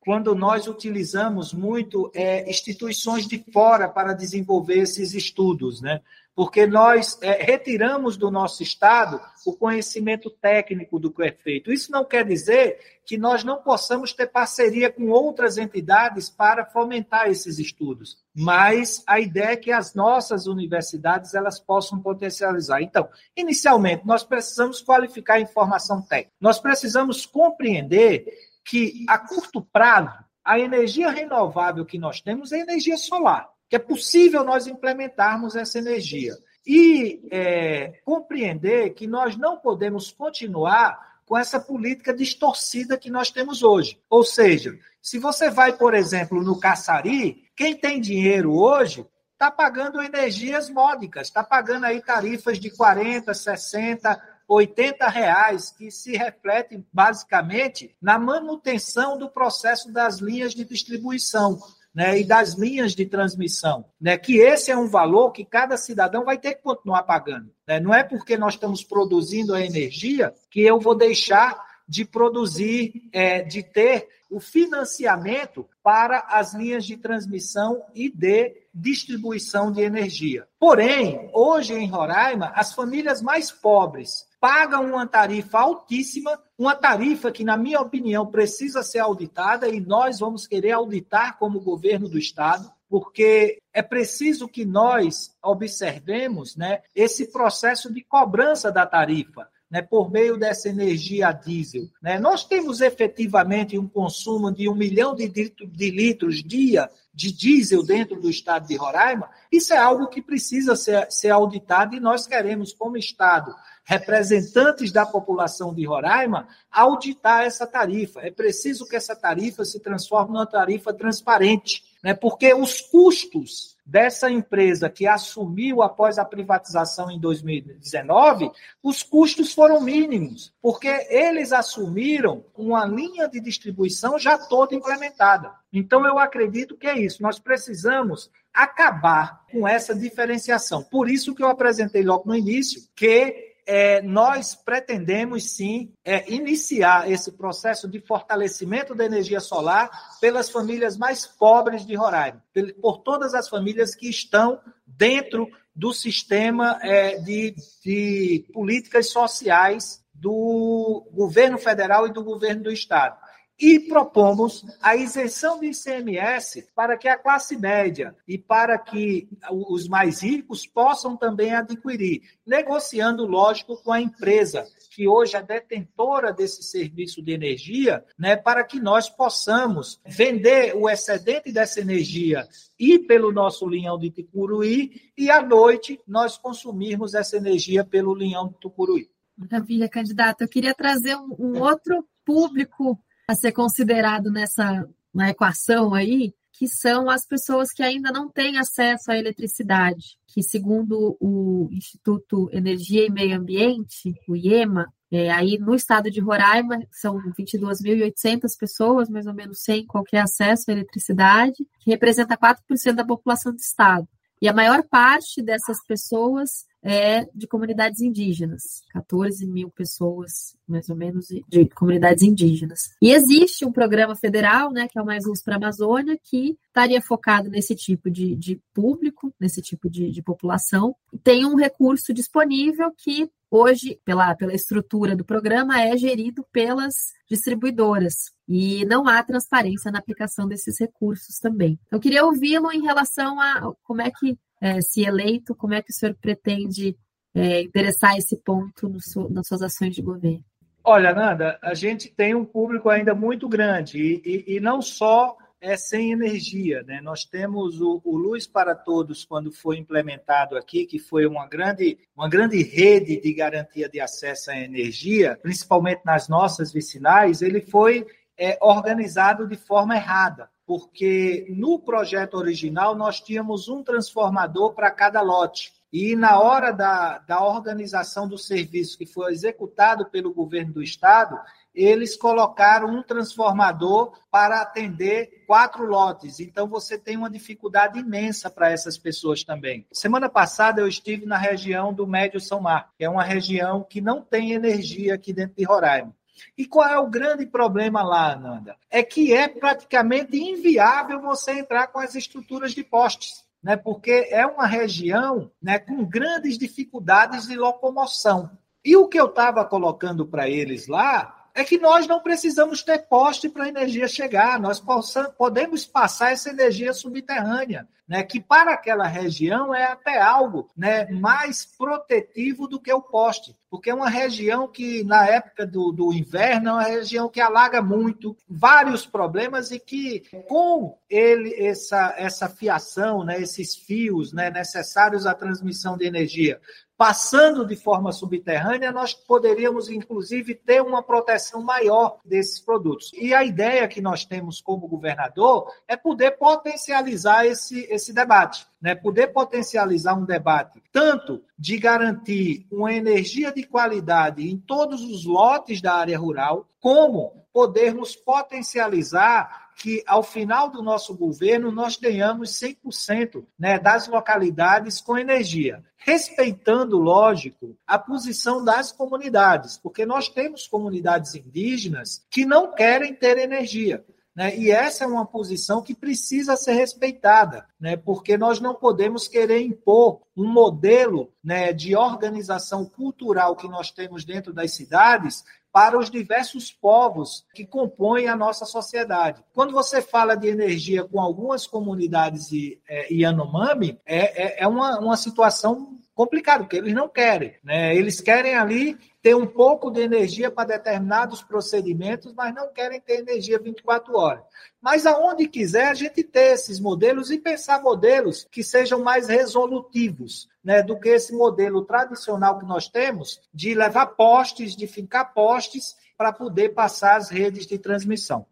quando 0.01 0.35
nós 0.35 0.67
utilizamos 0.67 1.53
muito 1.53 2.11
é, 2.15 2.49
instituições 2.51 3.27
de 3.27 3.39
fora 3.53 3.89
para 3.89 4.13
desenvolver 4.13 4.81
esses 4.81 5.15
estudos, 5.15 5.81
né? 5.81 6.03
Porque 6.35 6.67
nós 6.67 7.19
é, 7.21 7.43
retiramos 7.43 8.17
do 8.17 8.31
nosso 8.31 8.63
Estado 8.63 9.21
o 9.45 9.55
conhecimento 9.55 10.31
técnico 10.31 10.99
do 10.99 11.13
que 11.13 11.23
é 11.25 11.33
feito. 11.33 11.73
Isso 11.73 11.93
não 11.93 12.05
quer 12.05 12.25
dizer 12.25 12.79
que 13.05 13.19
nós 13.19 13.45
não 13.45 13.59
possamos 13.63 14.13
ter 14.13 14.29
parceria 14.29 14.91
com 14.91 15.11
outras 15.11 15.59
entidades 15.59 16.31
para 16.31 16.65
fomentar 16.65 17.29
esses 17.29 17.59
estudos, 17.59 18.17
mas 18.35 19.03
a 19.07 19.21
ideia 19.21 19.53
é 19.53 19.57
que 19.57 19.73
as 19.73 19.95
nossas 19.95 20.47
universidades 20.47 21.35
elas 21.35 21.59
possam 21.59 22.01
potencializar. 22.01 22.81
Então, 22.81 23.09
inicialmente, 23.37 24.07
nós 24.07 24.23
precisamos 24.23 24.81
qualificar 24.81 25.35
a 25.35 25.41
informação 25.41 26.01
técnica. 26.01 26.33
Nós 26.41 26.59
precisamos 26.59 27.27
compreender 27.27 28.25
que, 28.65 29.05
a 29.09 29.19
curto 29.19 29.61
prazo, 29.61 30.13
a 30.45 30.59
energia 30.59 31.11
renovável 31.11 31.85
que 31.85 31.99
nós 31.99 32.21
temos 32.21 32.53
é 32.53 32.61
energia 32.61 32.97
solar 32.97 33.53
que 33.73 33.77
é 33.77 33.79
possível 33.79 34.45
nós 34.45 34.67
implementarmos 34.67 35.57
essa 35.57 35.79
energia. 35.79 36.37
E 36.67 37.27
é, 37.31 37.95
compreender 38.05 38.91
que 38.91 39.07
nós 39.07 39.35
não 39.35 39.57
podemos 39.57 40.13
continuar 40.13 41.23
com 41.25 41.39
essa 41.39 41.59
política 41.59 42.13
distorcida 42.13 42.99
que 42.99 43.09
nós 43.09 43.31
temos 43.31 43.63
hoje. 43.63 43.99
Ou 44.11 44.25
seja, 44.25 44.79
se 45.01 45.19
você 45.19 45.49
vai, 45.49 45.73
por 45.73 45.95
exemplo, 45.95 46.43
no 46.43 46.61
Caçari, 46.61 47.49
quem 47.57 47.75
tem 47.75 47.99
dinheiro 47.99 48.53
hoje 48.53 49.07
está 49.33 49.51
pagando 49.51 50.03
energias 50.03 50.69
módicas, 50.69 51.29
está 51.29 51.43
pagando 51.43 51.87
aí 51.87 52.03
tarifas 52.03 52.61
de 52.61 52.69
40, 52.69 53.33
60, 53.33 54.23
80 54.47 55.09
reais, 55.09 55.71
que 55.71 55.91
se 55.91 56.15
refletem 56.15 56.87
basicamente 56.93 57.97
na 58.03 58.19
manutenção 58.19 59.17
do 59.17 59.31
processo 59.31 59.91
das 59.91 60.19
linhas 60.19 60.53
de 60.53 60.63
distribuição 60.63 61.59
né, 61.95 62.19
e 62.19 62.25
das 62.25 62.55
linhas 62.55 62.95
de 62.95 63.05
transmissão, 63.05 63.85
né, 64.01 64.17
que 64.17 64.39
esse 64.39 64.71
é 64.71 64.77
um 64.77 64.89
valor 64.89 65.31
que 65.31 65.45
cada 65.45 65.77
cidadão 65.77 66.25
vai 66.25 66.39
ter 66.39 66.55
que 66.55 66.63
continuar 66.63 67.03
pagando. 67.03 67.51
Né? 67.67 67.81
Não 67.81 67.93
é 67.93 68.03
porque 68.03 68.37
nós 68.37 68.55
estamos 68.55 68.83
produzindo 68.83 69.55
a 69.55 69.65
energia 69.65 70.33
que 70.51 70.63
eu 70.63 70.81
vou 70.81 70.95
deixar 70.95 71.72
de 71.89 72.05
produzir, 72.05 73.09
é, 73.13 73.43
de 73.43 73.63
ter 73.63 74.09
o 74.31 74.41
financiamento 74.41 75.69
para 75.83 76.21
as 76.21 76.55
linhas 76.55 76.87
de 76.87 76.97
transmissão 76.97 77.85
e 77.95 78.11
de 78.11 78.63
distribuição 78.75 79.71
de 79.71 79.83
energia. 79.83 80.49
Porém, 80.59 81.29
hoje 81.35 81.75
em 81.75 81.87
Roraima, 81.87 82.51
as 82.55 82.73
famílias 82.73 83.21
mais 83.21 83.53
pobres 83.53 84.27
pagam 84.41 84.87
uma 84.87 85.07
tarifa 85.07 85.61
altíssima, 85.61 86.41
uma 86.59 86.75
tarifa 86.75 87.31
que, 87.31 87.45
na 87.45 87.57
minha 87.57 87.81
opinião, 87.81 88.27
precisa 88.27 88.83
ser 88.83 89.01
auditada 89.01 89.69
e 89.69 89.81
nós 89.81 90.19
vamos 90.19 90.47
querer 90.47 90.73
auditar 90.73 91.39
como 91.39 91.61
governo 91.61 92.09
do 92.09 92.19
Estado, 92.19 92.73
porque 92.89 93.61
é 93.73 93.83
preciso 93.83 94.49
que 94.49 94.65
nós 94.65 95.37
observemos 95.43 96.57
né, 96.57 96.81
esse 96.95 97.31
processo 97.31 97.93
de 97.93 98.03
cobrança 98.03 98.73
da 98.73 98.87
tarifa. 98.87 99.49
Né, 99.73 99.81
por 99.81 100.11
meio 100.11 100.37
dessa 100.37 100.69
energia 100.69 101.33
diesel. 101.33 101.89
Né? 102.03 102.19
Nós 102.19 102.45
temos 102.45 102.83
efetivamente 102.83 103.79
um 103.79 103.89
consumo 103.89 104.53
de 104.53 104.69
um 104.69 104.75
milhão 104.75 105.15
de, 105.15 105.27
de 105.27 105.91
litros 105.91 106.43
dia 106.45 106.91
de 107.15 107.31
diesel 107.31 107.83
dentro 107.83 108.21
do 108.21 108.31
estado 108.31 108.67
de 108.67 108.77
Roraima. 108.77 109.29
Isso 109.51 109.73
é 109.73 109.79
algo 109.79 110.09
que 110.09 110.23
precisa 110.23 110.75
ser, 110.75 111.11
ser 111.11 111.31
auditado 111.31 111.95
e 111.95 112.01
nós 112.01 112.27
queremos, 112.27 112.73
como 112.73 112.97
Estado, 112.97 113.55
representantes 113.85 114.91
da 114.91 115.05
população 115.05 115.75
de 115.75 115.85
Roraima, 115.85 116.49
auditar 116.71 117.45
essa 117.45 117.67
tarifa. 117.67 118.21
É 118.21 118.31
preciso 118.31 118.87
que 118.87 118.97
essa 118.97 119.15
tarifa 119.15 119.65
se 119.65 119.81
transforme 119.81 120.33
numa 120.33 120.47
tarifa 120.47 120.93
transparente, 120.93 121.83
né? 122.03 122.15
porque 122.15 122.55
os 122.55 122.81
custos 122.81 123.72
dessa 123.85 124.31
empresa 124.31 124.89
que 124.89 125.07
assumiu 125.07 125.83
após 125.83 126.19
a 126.19 126.25
privatização 126.25 127.11
em 127.11 127.19
2019, 127.19 128.51
os 128.83 129.03
custos 129.03 129.53
foram 129.53 129.81
mínimos, 129.81 130.55
porque 130.63 130.89
eles 131.11 131.53
assumiram 131.53 132.45
uma 132.55 132.85
linha 132.87 133.29
de 133.29 133.41
distribuição 133.41 134.19
já 134.19 134.39
toda 134.39 134.75
implementada. 134.75 135.53
Então, 135.73 136.07
eu 136.07 136.19
acredito 136.19 136.77
que 136.77 136.87
é 136.87 136.99
isso. 136.99 137.23
Nós 137.23 137.39
precisamos 137.39 138.31
acabar 138.53 139.45
com 139.51 139.67
essa 139.67 139.95
diferenciação. 139.95 140.83
Por 140.83 141.09
isso 141.09 141.35
que 141.35 141.43
eu 141.43 141.49
apresentei 141.49 142.03
logo 142.03 142.25
no 142.27 142.37
início 142.37 142.83
que 142.95 143.52
é, 143.67 144.03
nós 144.03 144.55
pretendemos 144.55 145.53
sim 145.53 145.93
é, 146.05 146.31
iniciar 146.33 147.11
esse 147.11 147.33
processo 147.33 147.89
de 147.89 148.01
fortalecimento 148.01 148.95
da 148.95 149.05
energia 149.05 149.41
solar 149.41 149.91
pelas 150.21 150.51
famílias 150.51 150.97
mais 150.97 151.27
pobres 151.27 151.87
de 151.87 151.95
Roraima, 151.95 152.43
por 152.81 152.99
todas 152.99 153.35
as 153.35 153.49
famílias 153.49 153.95
que 153.95 154.09
estão 154.09 154.61
dentro 154.87 155.49
do 155.75 155.93
sistema 155.93 156.79
é, 156.83 157.19
de, 157.19 157.55
de 157.85 158.47
políticas 158.53 159.11
sociais 159.11 160.03
do 160.13 161.09
governo 161.13 161.59
federal 161.59 162.07
e 162.07 162.13
do 162.13 162.23
governo 162.23 162.65
do 162.65 162.73
estado 162.73 163.17
e 163.63 163.79
propomos 163.79 164.67
a 164.83 164.97
isenção 164.97 165.61
do 165.61 165.65
ICMS 165.65 166.67
para 166.75 166.99
que 166.99 167.07
a 167.07 167.17
classe 167.17 167.57
média 167.57 168.13
e 168.27 168.37
para 168.37 168.77
que 168.77 169.29
os 169.53 169.87
mais 169.87 170.21
ricos 170.21 170.67
possam 170.67 171.17
também 171.17 171.55
adquirir, 171.55 172.23
negociando, 172.45 173.25
lógico, 173.25 173.81
com 173.81 173.93
a 173.93 174.01
empresa 174.01 174.67
que 174.91 175.07
hoje 175.07 175.37
é 175.37 175.43
detentora 175.43 176.33
desse 176.33 176.61
serviço 176.65 177.23
de 177.23 177.33
energia, 177.33 178.05
né, 178.19 178.35
para 178.35 178.65
que 178.65 178.81
nós 178.81 179.09
possamos 179.09 180.01
vender 180.05 180.75
o 180.75 180.91
excedente 180.91 181.53
dessa 181.53 181.81
energia 181.81 182.49
e 182.77 182.99
pelo 182.99 183.31
nosso 183.31 183.65
linhão 183.69 183.97
de 183.97 184.11
Tucuruí 184.11 185.13
e 185.17 185.31
à 185.31 185.41
noite 185.41 186.01
nós 186.05 186.37
consumirmos 186.37 187.15
essa 187.15 187.37
energia 187.37 187.85
pelo 187.85 188.13
linhão 188.13 188.49
de 188.49 188.55
Tucuruí. 188.59 189.09
Maravilha, 189.39 189.89
candidato. 189.89 190.43
Eu 190.43 190.49
queria 190.49 190.75
trazer 190.75 191.17
um, 191.17 191.37
um 191.39 191.61
outro 191.61 192.05
público 192.25 192.99
a 193.29 193.35
ser 193.35 193.53
considerado 193.53 194.31
nessa 194.31 194.87
na 195.13 195.31
equação 195.31 195.93
aí, 195.93 196.33
que 196.53 196.69
são 196.69 197.11
as 197.11 197.27
pessoas 197.27 197.73
que 197.73 197.83
ainda 197.83 198.13
não 198.13 198.29
têm 198.29 198.59
acesso 198.59 199.11
à 199.11 199.19
eletricidade, 199.19 200.17
que 200.27 200.43
segundo 200.43 201.17
o 201.21 201.69
Instituto 201.73 202.49
Energia 202.53 203.07
e 203.07 203.11
Meio 203.11 203.37
Ambiente, 203.37 204.15
o 204.29 204.37
IEMA, 204.37 204.87
é, 205.11 205.31
aí 205.31 205.59
no 205.59 205.75
estado 205.75 206.11
de 206.11 206.21
Roraima 206.21 206.81
são 206.91 207.19
22.800 207.39 208.57
pessoas, 208.59 209.11
mais 209.11 209.27
ou 209.27 209.35
menos, 209.35 209.63
sem 209.63 209.85
qualquer 209.85 210.21
acesso 210.21 210.71
à 210.71 210.73
eletricidade, 210.73 211.67
que 211.81 211.91
representa 211.91 212.37
4% 212.37 212.95
da 212.95 213.05
população 213.05 213.53
do 213.53 213.59
estado. 213.59 214.09
E 214.41 214.49
a 214.49 214.55
maior 214.55 214.83
parte 214.85 215.43
dessas 215.43 215.85
pessoas 215.87 216.65
é 216.83 217.25
de 217.33 217.47
comunidades 217.47 218.01
indígenas, 218.01 218.83
14 218.91 219.47
mil 219.47 219.71
pessoas, 219.71 220.57
mais 220.67 220.89
ou 220.89 220.97
menos, 220.97 221.27
de 221.49 221.69
comunidades 221.69 222.23
indígenas. 222.23 222.91
E 223.01 223.13
existe 223.13 223.65
um 223.65 223.73
programa 223.73 224.17
federal, 224.17 224.73
né, 224.73 224.89
que 224.89 224.99
é 224.99 225.03
o 225.03 225.07
Mais 225.07 225.25
Luz 225.25 225.43
para 225.43 225.55
a 225.55 225.59
Amazônia, 225.59 226.19
que 226.23 226.57
estaria 226.67 227.01
focado 227.01 227.49
nesse 227.49 227.77
tipo 227.77 228.11
de, 228.11 228.35
de 228.35 228.61
público, 228.75 229.33
nesse 229.39 229.63
tipo 229.63 229.89
de, 229.89 230.11
de 230.11 230.23
população. 230.23 230.97
Tem 231.23 231.47
um 231.47 231.55
recurso 231.55 232.13
disponível 232.13 232.93
que 232.97 233.31
hoje, 233.49 234.01
pela, 234.05 234.35
pela 234.35 234.55
estrutura 234.55 235.15
do 235.15 235.25
programa, 235.25 235.81
é 235.81 235.95
gerido 235.97 236.45
pelas 236.51 237.13
distribuidoras. 237.29 238.33
E 238.49 238.85
não 238.87 239.07
há 239.07 239.23
transparência 239.23 239.93
na 239.93 239.99
aplicação 239.99 240.49
desses 240.49 240.81
recursos 240.81 241.39
também. 241.39 241.79
Eu 241.91 242.01
queria 242.01 242.25
ouvi-lo 242.25 242.73
em 242.73 242.83
relação 242.83 243.39
a 243.39 243.73
como 243.85 244.01
é 244.01 244.11
que 244.11 244.39
se 244.81 245.03
eleito, 245.03 245.55
como 245.55 245.75
é 245.75 245.83
que 245.83 245.91
o 245.91 245.95
senhor 245.95 246.15
pretende 246.21 246.97
é, 247.35 247.63
interessar 247.63 248.17
esse 248.17 248.37
ponto 248.37 248.89
nas 249.31 249.47
suas 249.47 249.63
ações 249.63 249.95
de 249.95 250.03
governo? 250.03 250.45
Olha, 250.85 251.15
Nanda, 251.15 251.59
a 251.63 251.75
gente 251.75 252.11
tem 252.11 252.35
um 252.35 252.45
público 252.45 252.89
ainda 252.89 253.15
muito 253.15 253.49
grande 253.49 253.99
e, 253.99 254.23
e, 254.25 254.57
e 254.57 254.61
não 254.61 254.83
só 254.83 255.37
é 255.61 255.77
sem 255.77 256.11
energia. 256.11 256.83
Né? 256.83 257.01
Nós 257.01 257.25
temos 257.25 257.81
o, 257.81 258.01
o, 258.05 258.17
Luz 258.17 258.49
para 258.49 258.75
Todos, 258.75 259.25
quando 259.25 259.53
foi 259.53 259.79
implementado 259.79 260.57
aqui, 260.57 260.85
que 260.85 260.99
foi 260.99 261.25
uma 261.25 261.47
grande, 261.47 261.99
uma 262.17 262.29
grande 262.29 262.61
rede 262.65 263.21
de 263.21 263.33
garantia 263.33 263.89
de 263.89 264.01
acesso 264.01 264.51
à 264.51 264.59
energia, 264.59 265.39
principalmente 265.41 266.03
nas 266.05 266.29
nossas 266.29 266.73
vicinais, 266.73 267.43
ele 267.43 267.61
foi 267.61 268.05
é, 268.37 268.59
organizado 268.61 269.47
de 269.47 269.57
forma 269.57 269.95
errada 269.95 270.51
porque 270.73 271.45
no 271.51 271.79
projeto 271.79 272.35
original 272.35 272.95
nós 272.95 273.21
tínhamos 273.21 273.69
um 273.69 273.83
transformador 273.83 274.73
para 274.73 274.91
cada 274.91 275.21
lote. 275.21 275.71
E 275.93 276.17
na 276.17 276.41
hora 276.41 276.73
da, 276.73 277.19
da 277.19 277.45
organização 277.45 278.27
do 278.27 278.39
serviço 278.39 278.97
que 278.97 279.05
foi 279.05 279.31
executado 279.33 280.07
pelo 280.07 280.33
governo 280.33 280.73
do 280.73 280.83
estado, 280.83 281.39
eles 281.75 282.17
colocaram 282.17 282.89
um 282.89 283.03
transformador 283.03 284.19
para 284.31 284.63
atender 284.63 285.45
quatro 285.47 285.85
lotes. 285.85 286.41
Então 286.41 286.67
você 286.67 286.97
tem 286.97 287.19
uma 287.19 287.29
dificuldade 287.29 287.99
imensa 287.99 288.49
para 288.49 288.71
essas 288.71 288.97
pessoas 288.97 289.45
também. 289.45 289.87
Semana 289.93 290.31
passada 290.31 290.81
eu 290.81 290.89
estive 290.89 291.27
na 291.27 291.37
região 291.37 291.93
do 291.93 292.07
Médio 292.07 292.41
São 292.41 292.63
Marcos, 292.63 292.95
que 292.97 293.05
é 293.05 293.11
uma 293.11 293.23
região 293.23 293.85
que 293.87 294.01
não 294.01 294.23
tem 294.23 294.53
energia 294.53 295.15
aqui 295.15 295.35
dentro 295.35 295.57
de 295.57 295.65
Roraima. 295.65 296.15
E 296.57 296.67
qual 296.67 296.89
é 296.89 296.99
o 296.99 297.11
grande 297.11 297.47
problema 297.47 298.03
lá, 298.03 298.33
Ananda? 298.33 298.77
É 298.91 299.03
que 299.03 299.33
é 299.33 299.49
praticamente 299.49 300.37
inviável 300.37 301.21
você 301.21 301.53
entrar 301.53 301.89
com 301.89 301.99
as 301.99 302.15
estruturas 302.15 302.73
de 302.73 302.83
postes. 302.83 303.43
Né, 303.63 303.77
porque 303.77 304.27
é 304.33 304.45
uma 304.45 304.67
região 304.67 305.49
né, 305.63 305.79
com 305.79 306.05
grandes 306.05 306.59
dificuldades 306.59 307.47
de 307.47 307.55
locomoção. 307.55 308.51
E 308.85 308.97
o 308.97 309.07
que 309.07 309.21
eu 309.21 309.27
estava 309.27 309.65
colocando 309.65 310.27
para 310.27 310.49
eles 310.49 310.89
lá 310.89 311.42
é 311.55 311.65
que 311.65 311.79
nós 311.79 312.07
não 312.07 312.21
precisamos 312.21 312.83
ter 312.83 313.07
poste 313.07 313.49
para 313.49 313.65
a 313.65 313.69
energia 313.69 314.09
chegar, 314.09 314.59
nós 314.59 314.81
possamos, 314.81 315.33
podemos 315.37 315.85
passar 315.85 316.33
essa 316.33 316.51
energia 316.51 316.93
subterrânea, 316.93 317.87
né, 318.09 318.23
que 318.23 318.41
para 318.41 318.73
aquela 318.73 319.07
região 319.07 319.75
é 319.75 319.85
até 319.85 320.21
algo 320.21 320.69
né, 320.77 321.07
mais 321.07 321.65
protetivo 321.65 322.67
do 322.67 322.81
que 322.81 322.93
o 322.93 323.01
poste, 323.01 323.57
porque 323.71 323.91
é 323.91 323.95
uma 323.95 324.09
região 324.09 324.69
que, 324.69 325.03
na 325.05 325.27
época 325.27 325.67
do, 325.67 325.93
do 325.93 326.13
inverno, 326.13 326.69
é 326.69 326.73
uma 326.73 326.83
região 326.83 327.29
que 327.29 327.41
alaga 327.41 327.81
muito, 327.81 328.37
vários 328.49 329.07
problemas 329.07 329.71
e 329.71 329.79
que, 329.79 330.25
com 330.47 330.99
ele, 331.09 331.55
essa, 331.59 332.15
essa 332.19 332.49
fiação, 332.49 333.25
né, 333.25 333.41
esses 333.41 333.75
fios 333.75 334.33
né, 334.33 334.51
necessários 334.51 335.25
à 335.25 335.35
transmissão 335.35 335.97
de 335.97 336.05
energia, 336.05 336.61
passando 337.03 337.67
de 337.67 337.75
forma 337.75 338.13
subterrânea, 338.13 338.93
nós 338.93 339.13
poderíamos, 339.13 339.89
inclusive, 339.89 340.55
ter 340.55 340.81
uma 340.81 341.03
proteção 341.03 341.61
maior 341.61 342.21
desses 342.25 342.61
produtos. 342.61 343.11
E 343.15 343.35
a 343.35 343.43
ideia 343.43 343.89
que 343.89 344.01
nós 344.01 344.25
temos 344.25 344.61
como 344.61 344.87
governador 344.87 345.69
é 345.89 345.97
poder 345.97 346.39
potencializar 346.39 347.45
esse, 347.45 347.81
esse 347.91 348.13
debate. 348.13 348.69
Né, 348.81 348.97
poder 348.97 349.29
potencializar 349.29 350.15
um 350.15 350.25
debate 350.25 350.83
tanto 350.93 351.41
de 351.57 351.79
garantir 351.79 352.67
uma 352.71 352.93
energia 352.93 353.53
de 353.53 353.63
qualidade 353.63 354.49
em 354.49 354.59
todos 354.59 355.03
os 355.03 355.25
lotes 355.25 355.81
da 355.81 355.95
área 355.95 356.19
rural, 356.19 356.67
como 356.81 357.47
podermos 357.53 358.17
potencializar 358.17 359.62
que, 359.77 360.03
ao 360.07 360.23
final 360.23 360.71
do 360.71 360.83
nosso 360.83 361.17
governo, 361.17 361.71
nós 361.71 361.97
tenhamos 361.97 362.51
100% 362.51 363.45
né, 363.59 363.79
das 363.79 364.09
localidades 364.09 365.01
com 365.01 365.19
energia, 365.19 365.83
respeitando, 365.97 366.99
lógico, 366.99 367.77
a 367.87 367.99
posição 367.99 368.65
das 368.65 368.93
comunidades, 368.93 369.77
porque 369.77 370.05
nós 370.05 370.29
temos 370.29 370.67
comunidades 370.67 371.35
indígenas 371.35 372.25
que 372.31 372.45
não 372.45 372.73
querem 372.73 373.15
ter 373.15 373.39
energia. 373.39 374.05
Né? 374.35 374.57
E 374.57 374.71
essa 374.71 375.05
é 375.05 375.07
uma 375.07 375.27
posição 375.27 375.83
que 375.83 375.95
precisa 375.95 376.57
ser 376.57 376.73
respeitada, 376.73 377.67
né? 377.79 377.97
porque 377.97 378.37
nós 378.39 378.61
não 378.61 378.75
podemos 378.75 379.29
querer 379.29 379.61
impor 379.61 380.21
um 380.37 380.47
modelo 380.51 381.31
né, 381.45 381.73
de 381.73 381.95
organização 381.95 382.85
cultural 382.85 383.55
que 383.55 383.69
nós 383.69 383.91
temos 383.91 384.25
dentro 384.25 384.53
das 384.53 384.73
cidades 384.73 385.45
para 385.71 385.99
os 385.99 386.11
diversos 386.11 386.71
povos 386.71 387.47
que 387.55 387.65
compõem 387.65 388.29
a 388.29 388.37
nossa 388.37 388.67
sociedade. 388.67 389.43
Quando 389.55 389.73
você 389.73 390.03
fala 390.03 390.35
de 390.35 390.49
energia 390.49 391.05
com 391.05 391.19
algumas 391.19 391.67
comunidades 391.67 392.51
é, 392.87 393.13
Yanomami, 393.13 393.99
é, 394.05 394.61
é, 394.61 394.63
é 394.65 394.69
uma, 394.69 394.99
uma 394.99 395.17
situação 395.17 395.99
complicado, 396.23 396.61
porque 396.61 396.77
eles 396.77 396.95
não 396.95 397.09
querem. 397.09 397.55
Né? 397.65 397.97
Eles 397.97 398.21
querem 398.21 398.55
ali 398.55 398.97
ter 399.21 399.35
um 399.35 399.47
pouco 399.47 399.91
de 399.91 400.01
energia 400.01 400.53
para 400.53 400.69
determinados 400.69 401.43
procedimentos, 401.43 402.33
mas 402.33 402.55
não 402.55 402.73
querem 402.73 403.01
ter 403.01 403.19
energia 403.19 403.59
24 403.59 404.17
horas. 404.17 404.45
Mas 404.81 405.05
aonde 405.05 405.49
quiser 405.49 405.89
a 405.89 405.95
gente 405.95 406.23
ter 406.23 406.53
esses 406.53 406.79
modelos 406.79 407.31
e 407.33 407.39
pensar 407.39 407.83
modelos 407.83 408.47
que 408.51 408.63
sejam 408.63 409.03
mais 409.03 409.29
resolutivos, 409.29 410.49
né, 410.63 410.81
do 410.81 410.99
que 410.99 411.09
esse 411.09 411.33
modelo 411.33 411.85
tradicional 411.85 412.59
que 412.59 412.67
nós 412.67 412.89
temos 412.89 413.41
de 413.53 413.75
levar 413.75 414.07
postes, 414.07 414.77
de 414.77 414.87
fincar 414.87 415.35
postes 415.35 415.97
para 416.17 416.33
poder 416.33 416.69
passar 416.69 417.17
as 417.17 417.31
redes 417.31 417.67
de 417.67 417.79
transmissão. 417.79 418.47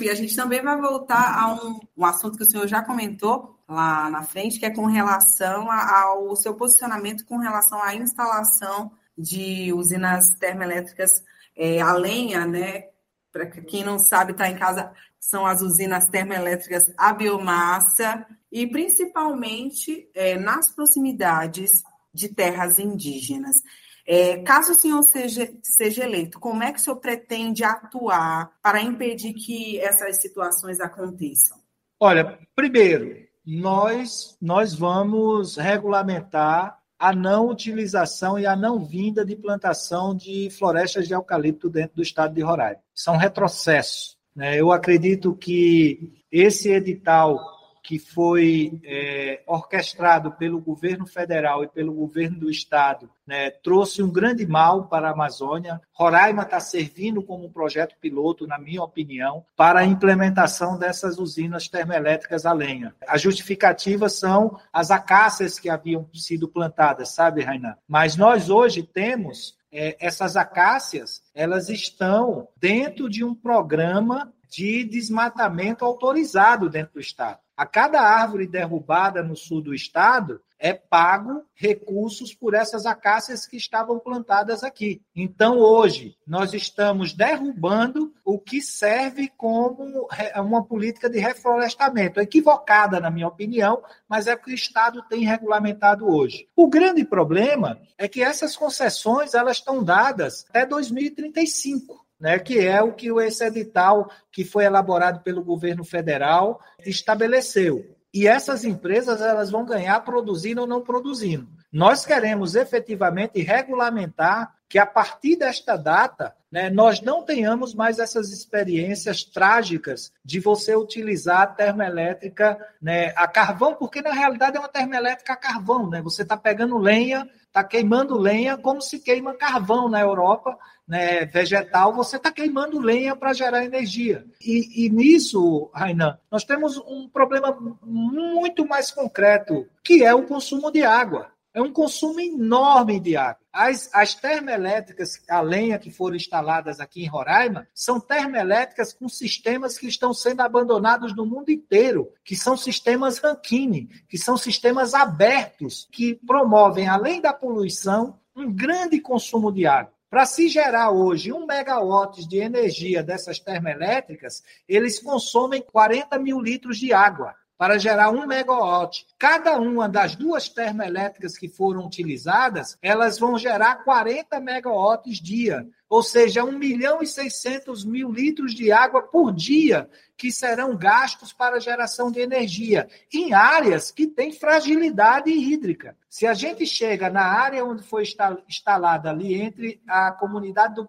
E 0.00 0.10
a 0.10 0.14
gente 0.14 0.34
também 0.34 0.60
vai 0.60 0.80
voltar 0.80 1.38
a 1.38 1.54
um, 1.54 1.78
um 1.96 2.04
assunto 2.04 2.36
que 2.36 2.42
o 2.42 2.50
senhor 2.50 2.66
já 2.66 2.82
comentou 2.82 3.56
lá 3.68 4.10
na 4.10 4.22
frente, 4.22 4.58
que 4.58 4.66
é 4.66 4.70
com 4.70 4.86
relação 4.86 5.70
ao 5.70 6.34
seu 6.34 6.54
posicionamento 6.54 7.24
com 7.24 7.38
relação 7.38 7.80
à 7.82 7.94
instalação 7.94 8.90
de 9.16 9.72
usinas 9.72 10.30
termoelétricas 10.40 11.22
é, 11.56 11.80
a 11.80 11.92
lenha, 11.92 12.44
né? 12.44 12.88
Para 13.32 13.46
quem 13.46 13.84
não 13.84 13.98
sabe, 13.98 14.32
está 14.32 14.48
em 14.48 14.56
casa, 14.56 14.92
são 15.18 15.46
as 15.46 15.62
usinas 15.62 16.06
termoelétricas 16.06 16.84
a 16.96 17.12
biomassa 17.12 18.26
e 18.50 18.66
principalmente 18.66 20.08
é, 20.14 20.36
nas 20.36 20.72
proximidades 20.74 21.70
de 22.12 22.28
terras 22.28 22.78
indígenas. 22.78 23.56
É, 24.06 24.38
caso 24.38 24.72
o 24.72 24.74
senhor 24.74 25.02
seja, 25.02 25.50
seja 25.62 26.04
eleito, 26.04 26.38
como 26.38 26.62
é 26.62 26.72
que 26.72 26.78
o 26.78 26.82
senhor 26.82 26.96
pretende 26.96 27.64
atuar 27.64 28.52
para 28.62 28.82
impedir 28.82 29.32
que 29.32 29.80
essas 29.80 30.20
situações 30.20 30.78
aconteçam? 30.78 31.58
Olha, 31.98 32.38
primeiro, 32.54 33.16
nós, 33.46 34.36
nós 34.40 34.74
vamos 34.74 35.56
regulamentar 35.56 36.78
a 36.98 37.12
não 37.14 37.48
utilização 37.48 38.38
e 38.38 38.46
a 38.46 38.54
não 38.54 38.78
vinda 38.78 39.24
de 39.24 39.36
plantação 39.36 40.14
de 40.14 40.48
florestas 40.50 41.06
de 41.06 41.14
eucalipto 41.14 41.68
dentro 41.68 41.96
do 41.96 42.02
estado 42.02 42.34
de 42.34 42.42
Roraima. 42.42 42.80
São 42.94 43.16
retrocessos. 43.16 44.16
Né? 44.34 44.60
Eu 44.60 44.72
acredito 44.72 45.34
que 45.34 46.12
esse 46.30 46.70
edital 46.70 47.38
que 47.84 47.98
foi 47.98 48.80
é, 48.82 49.42
orquestrado 49.46 50.32
pelo 50.32 50.58
governo 50.58 51.06
federal 51.06 51.62
e 51.62 51.68
pelo 51.68 51.92
governo 51.92 52.40
do 52.40 52.50
estado, 52.50 53.10
né, 53.26 53.50
trouxe 53.50 54.02
um 54.02 54.10
grande 54.10 54.46
mal 54.46 54.86
para 54.88 55.08
a 55.08 55.12
Amazônia. 55.12 55.78
Roraima 55.92 56.44
está 56.44 56.58
servindo 56.58 57.22
como 57.22 57.44
um 57.44 57.52
projeto 57.52 57.94
piloto, 58.00 58.46
na 58.46 58.58
minha 58.58 58.82
opinião, 58.82 59.44
para 59.54 59.80
a 59.80 59.84
implementação 59.84 60.78
dessas 60.78 61.18
usinas 61.18 61.68
termoelétricas 61.68 62.46
a 62.46 62.54
lenha. 62.54 62.94
As 63.06 63.20
justificativas 63.20 64.14
são 64.14 64.58
as 64.72 64.90
acácias 64.90 65.58
que 65.58 65.68
haviam 65.68 66.08
sido 66.14 66.48
plantadas, 66.48 67.14
sabe, 67.14 67.42
Rainan? 67.42 67.76
Mas 67.86 68.16
nós 68.16 68.48
hoje 68.48 68.82
temos 68.82 69.54
é, 69.74 69.96
essas 69.98 70.36
acácias, 70.36 71.22
elas 71.34 71.68
estão 71.68 72.46
dentro 72.56 73.08
de 73.10 73.24
um 73.24 73.34
programa 73.34 74.32
de 74.48 74.84
desmatamento 74.84 75.84
autorizado 75.84 76.70
dentro 76.70 76.94
do 76.94 77.00
Estado. 77.00 77.40
A 77.56 77.66
cada 77.66 78.00
árvore 78.00 78.46
derrubada 78.46 79.20
no 79.20 79.34
sul 79.36 79.60
do 79.60 79.74
estado 79.74 80.40
é 80.64 80.72
pago 80.72 81.44
recursos 81.54 82.34
por 82.34 82.54
essas 82.54 82.86
acácias 82.86 83.46
que 83.46 83.58
estavam 83.58 83.98
plantadas 83.98 84.64
aqui. 84.64 85.02
Então, 85.14 85.58
hoje, 85.58 86.16
nós 86.26 86.54
estamos 86.54 87.12
derrubando 87.12 88.14
o 88.24 88.38
que 88.38 88.62
serve 88.62 89.30
como 89.36 90.08
uma 90.36 90.64
política 90.64 91.10
de 91.10 91.18
reflorestamento. 91.18 92.18
Equivocada, 92.18 92.98
na 92.98 93.10
minha 93.10 93.28
opinião, 93.28 93.82
mas 94.08 94.26
é 94.26 94.32
o 94.32 94.38
que 94.38 94.52
o 94.52 94.54
Estado 94.54 95.02
tem 95.06 95.26
regulamentado 95.26 96.08
hoje. 96.08 96.48
O 96.56 96.66
grande 96.66 97.04
problema 97.04 97.78
é 97.98 98.08
que 98.08 98.22
essas 98.22 98.56
concessões 98.56 99.34
elas 99.34 99.58
estão 99.58 99.84
dadas 99.84 100.46
até 100.48 100.64
2035 100.64 102.02
né, 102.18 102.38
que 102.38 102.58
é 102.58 102.80
o 102.80 102.94
que 102.94 103.08
esse 103.20 103.44
edital 103.44 104.10
que 104.32 104.44
foi 104.44 104.64
elaborado 104.64 105.20
pelo 105.20 105.44
governo 105.44 105.84
federal 105.84 106.58
estabeleceu. 106.78 107.93
E 108.14 108.28
essas 108.28 108.64
empresas 108.64 109.20
elas 109.20 109.50
vão 109.50 109.64
ganhar 109.64 109.98
produzindo 110.04 110.60
ou 110.60 110.66
não 110.68 110.80
produzindo. 110.80 111.48
Nós 111.72 112.06
queremos 112.06 112.54
efetivamente 112.54 113.42
regulamentar 113.42 114.54
que 114.68 114.78
a 114.78 114.86
partir 114.86 115.34
desta 115.34 115.76
data 115.76 116.32
né, 116.50 116.70
nós 116.70 117.00
não 117.00 117.24
tenhamos 117.24 117.74
mais 117.74 117.98
essas 117.98 118.30
experiências 118.30 119.24
trágicas 119.24 120.12
de 120.24 120.38
você 120.38 120.76
utilizar 120.76 121.42
a 121.42 121.46
termoelétrica 121.48 122.56
né, 122.80 123.12
a 123.16 123.26
carvão, 123.26 123.74
porque 123.74 124.00
na 124.00 124.12
realidade 124.12 124.56
é 124.56 124.60
uma 124.60 124.68
termoelétrica 124.68 125.32
a 125.32 125.36
carvão. 125.36 125.90
Né? 125.90 126.00
Você 126.00 126.22
está 126.22 126.36
pegando 126.36 126.78
lenha, 126.78 127.28
está 127.46 127.64
queimando 127.64 128.16
lenha 128.16 128.56
como 128.56 128.80
se 128.80 129.00
queima 129.00 129.34
carvão 129.34 129.88
na 129.88 130.00
Europa, 130.00 130.56
né, 130.86 131.24
vegetal, 131.24 131.92
você 131.94 132.16
está 132.16 132.30
queimando 132.30 132.78
lenha 132.78 133.16
para 133.16 133.32
gerar 133.32 133.64
energia. 133.64 134.24
E, 134.40 134.86
e 134.86 134.90
nisso, 134.90 135.70
Rainan, 135.74 136.18
nós 136.30 136.44
temos 136.44 136.76
um 136.78 137.08
problema 137.08 137.56
muito 137.82 138.66
mais 138.66 138.90
concreto, 138.90 139.66
que 139.82 140.04
é 140.04 140.14
o 140.14 140.26
consumo 140.26 140.70
de 140.70 140.82
água. 140.82 141.32
É 141.54 141.62
um 141.62 141.72
consumo 141.72 142.20
enorme 142.20 142.98
de 142.98 143.16
água. 143.16 143.38
As, 143.52 143.88
as 143.94 144.12
termoelétricas, 144.12 145.22
a 145.30 145.40
lenha 145.40 145.78
que 145.78 145.88
foram 145.88 146.16
instaladas 146.16 146.80
aqui 146.80 147.04
em 147.04 147.08
Roraima, 147.08 147.68
são 147.72 148.00
termoelétricas 148.00 148.92
com 148.92 149.08
sistemas 149.08 149.78
que 149.78 149.86
estão 149.86 150.12
sendo 150.12 150.40
abandonados 150.40 151.14
no 151.14 151.24
mundo 151.24 151.50
inteiro, 151.50 152.12
que 152.24 152.34
são 152.34 152.56
sistemas 152.56 153.18
Rankine, 153.18 153.88
que 154.08 154.18
são 154.18 154.36
sistemas 154.36 154.94
abertos, 154.94 155.88
que 155.92 156.16
promovem, 156.26 156.88
além 156.88 157.20
da 157.20 157.32
poluição, 157.32 158.18
um 158.34 158.52
grande 158.52 159.00
consumo 159.00 159.52
de 159.52 159.64
água. 159.64 159.93
Para 160.14 160.26
se 160.26 160.48
gerar 160.48 160.92
hoje 160.92 161.32
um 161.32 161.44
megawatt 161.44 162.24
de 162.24 162.38
energia 162.38 163.02
dessas 163.02 163.40
termoelétricas, 163.40 164.44
eles 164.68 165.00
consomem 165.00 165.60
40 165.60 166.16
mil 166.20 166.38
litros 166.38 166.78
de 166.78 166.92
água 166.92 167.34
para 167.58 167.78
gerar 167.78 168.10
um 168.10 168.24
megawatt. 168.24 169.04
Cada 169.26 169.56
uma 169.58 169.88
das 169.88 170.14
duas 170.14 170.50
termoelétricas 170.50 171.38
que 171.38 171.48
foram 171.48 171.86
utilizadas, 171.86 172.76
elas 172.82 173.18
vão 173.18 173.38
gerar 173.38 173.76
40 173.76 174.38
megawatts 174.38 175.16
dia, 175.18 175.66
ou 175.88 176.02
seja, 176.02 176.44
1 176.44 176.58
milhão 176.58 177.02
e 177.02 177.06
600 177.06 177.86
mil 177.86 178.10
litros 178.10 178.54
de 178.54 178.70
água 178.70 179.00
por 179.00 179.32
dia 179.32 179.88
que 180.16 180.30
serão 180.32 180.76
gastos 180.76 181.32
para 181.32 181.60
geração 181.60 182.10
de 182.10 182.20
energia 182.20 182.88
em 183.12 183.32
áreas 183.32 183.90
que 183.90 184.06
têm 184.06 184.32
fragilidade 184.32 185.30
hídrica. 185.30 185.96
Se 186.08 186.26
a 186.26 186.34
gente 186.34 186.64
chega 186.64 187.10
na 187.10 187.24
área 187.24 187.64
onde 187.64 187.82
foi 187.82 188.04
instalada 188.48 189.10
ali 189.10 189.34
entre 189.34 189.82
a 189.86 190.12
comunidade 190.12 190.74
do 190.76 190.86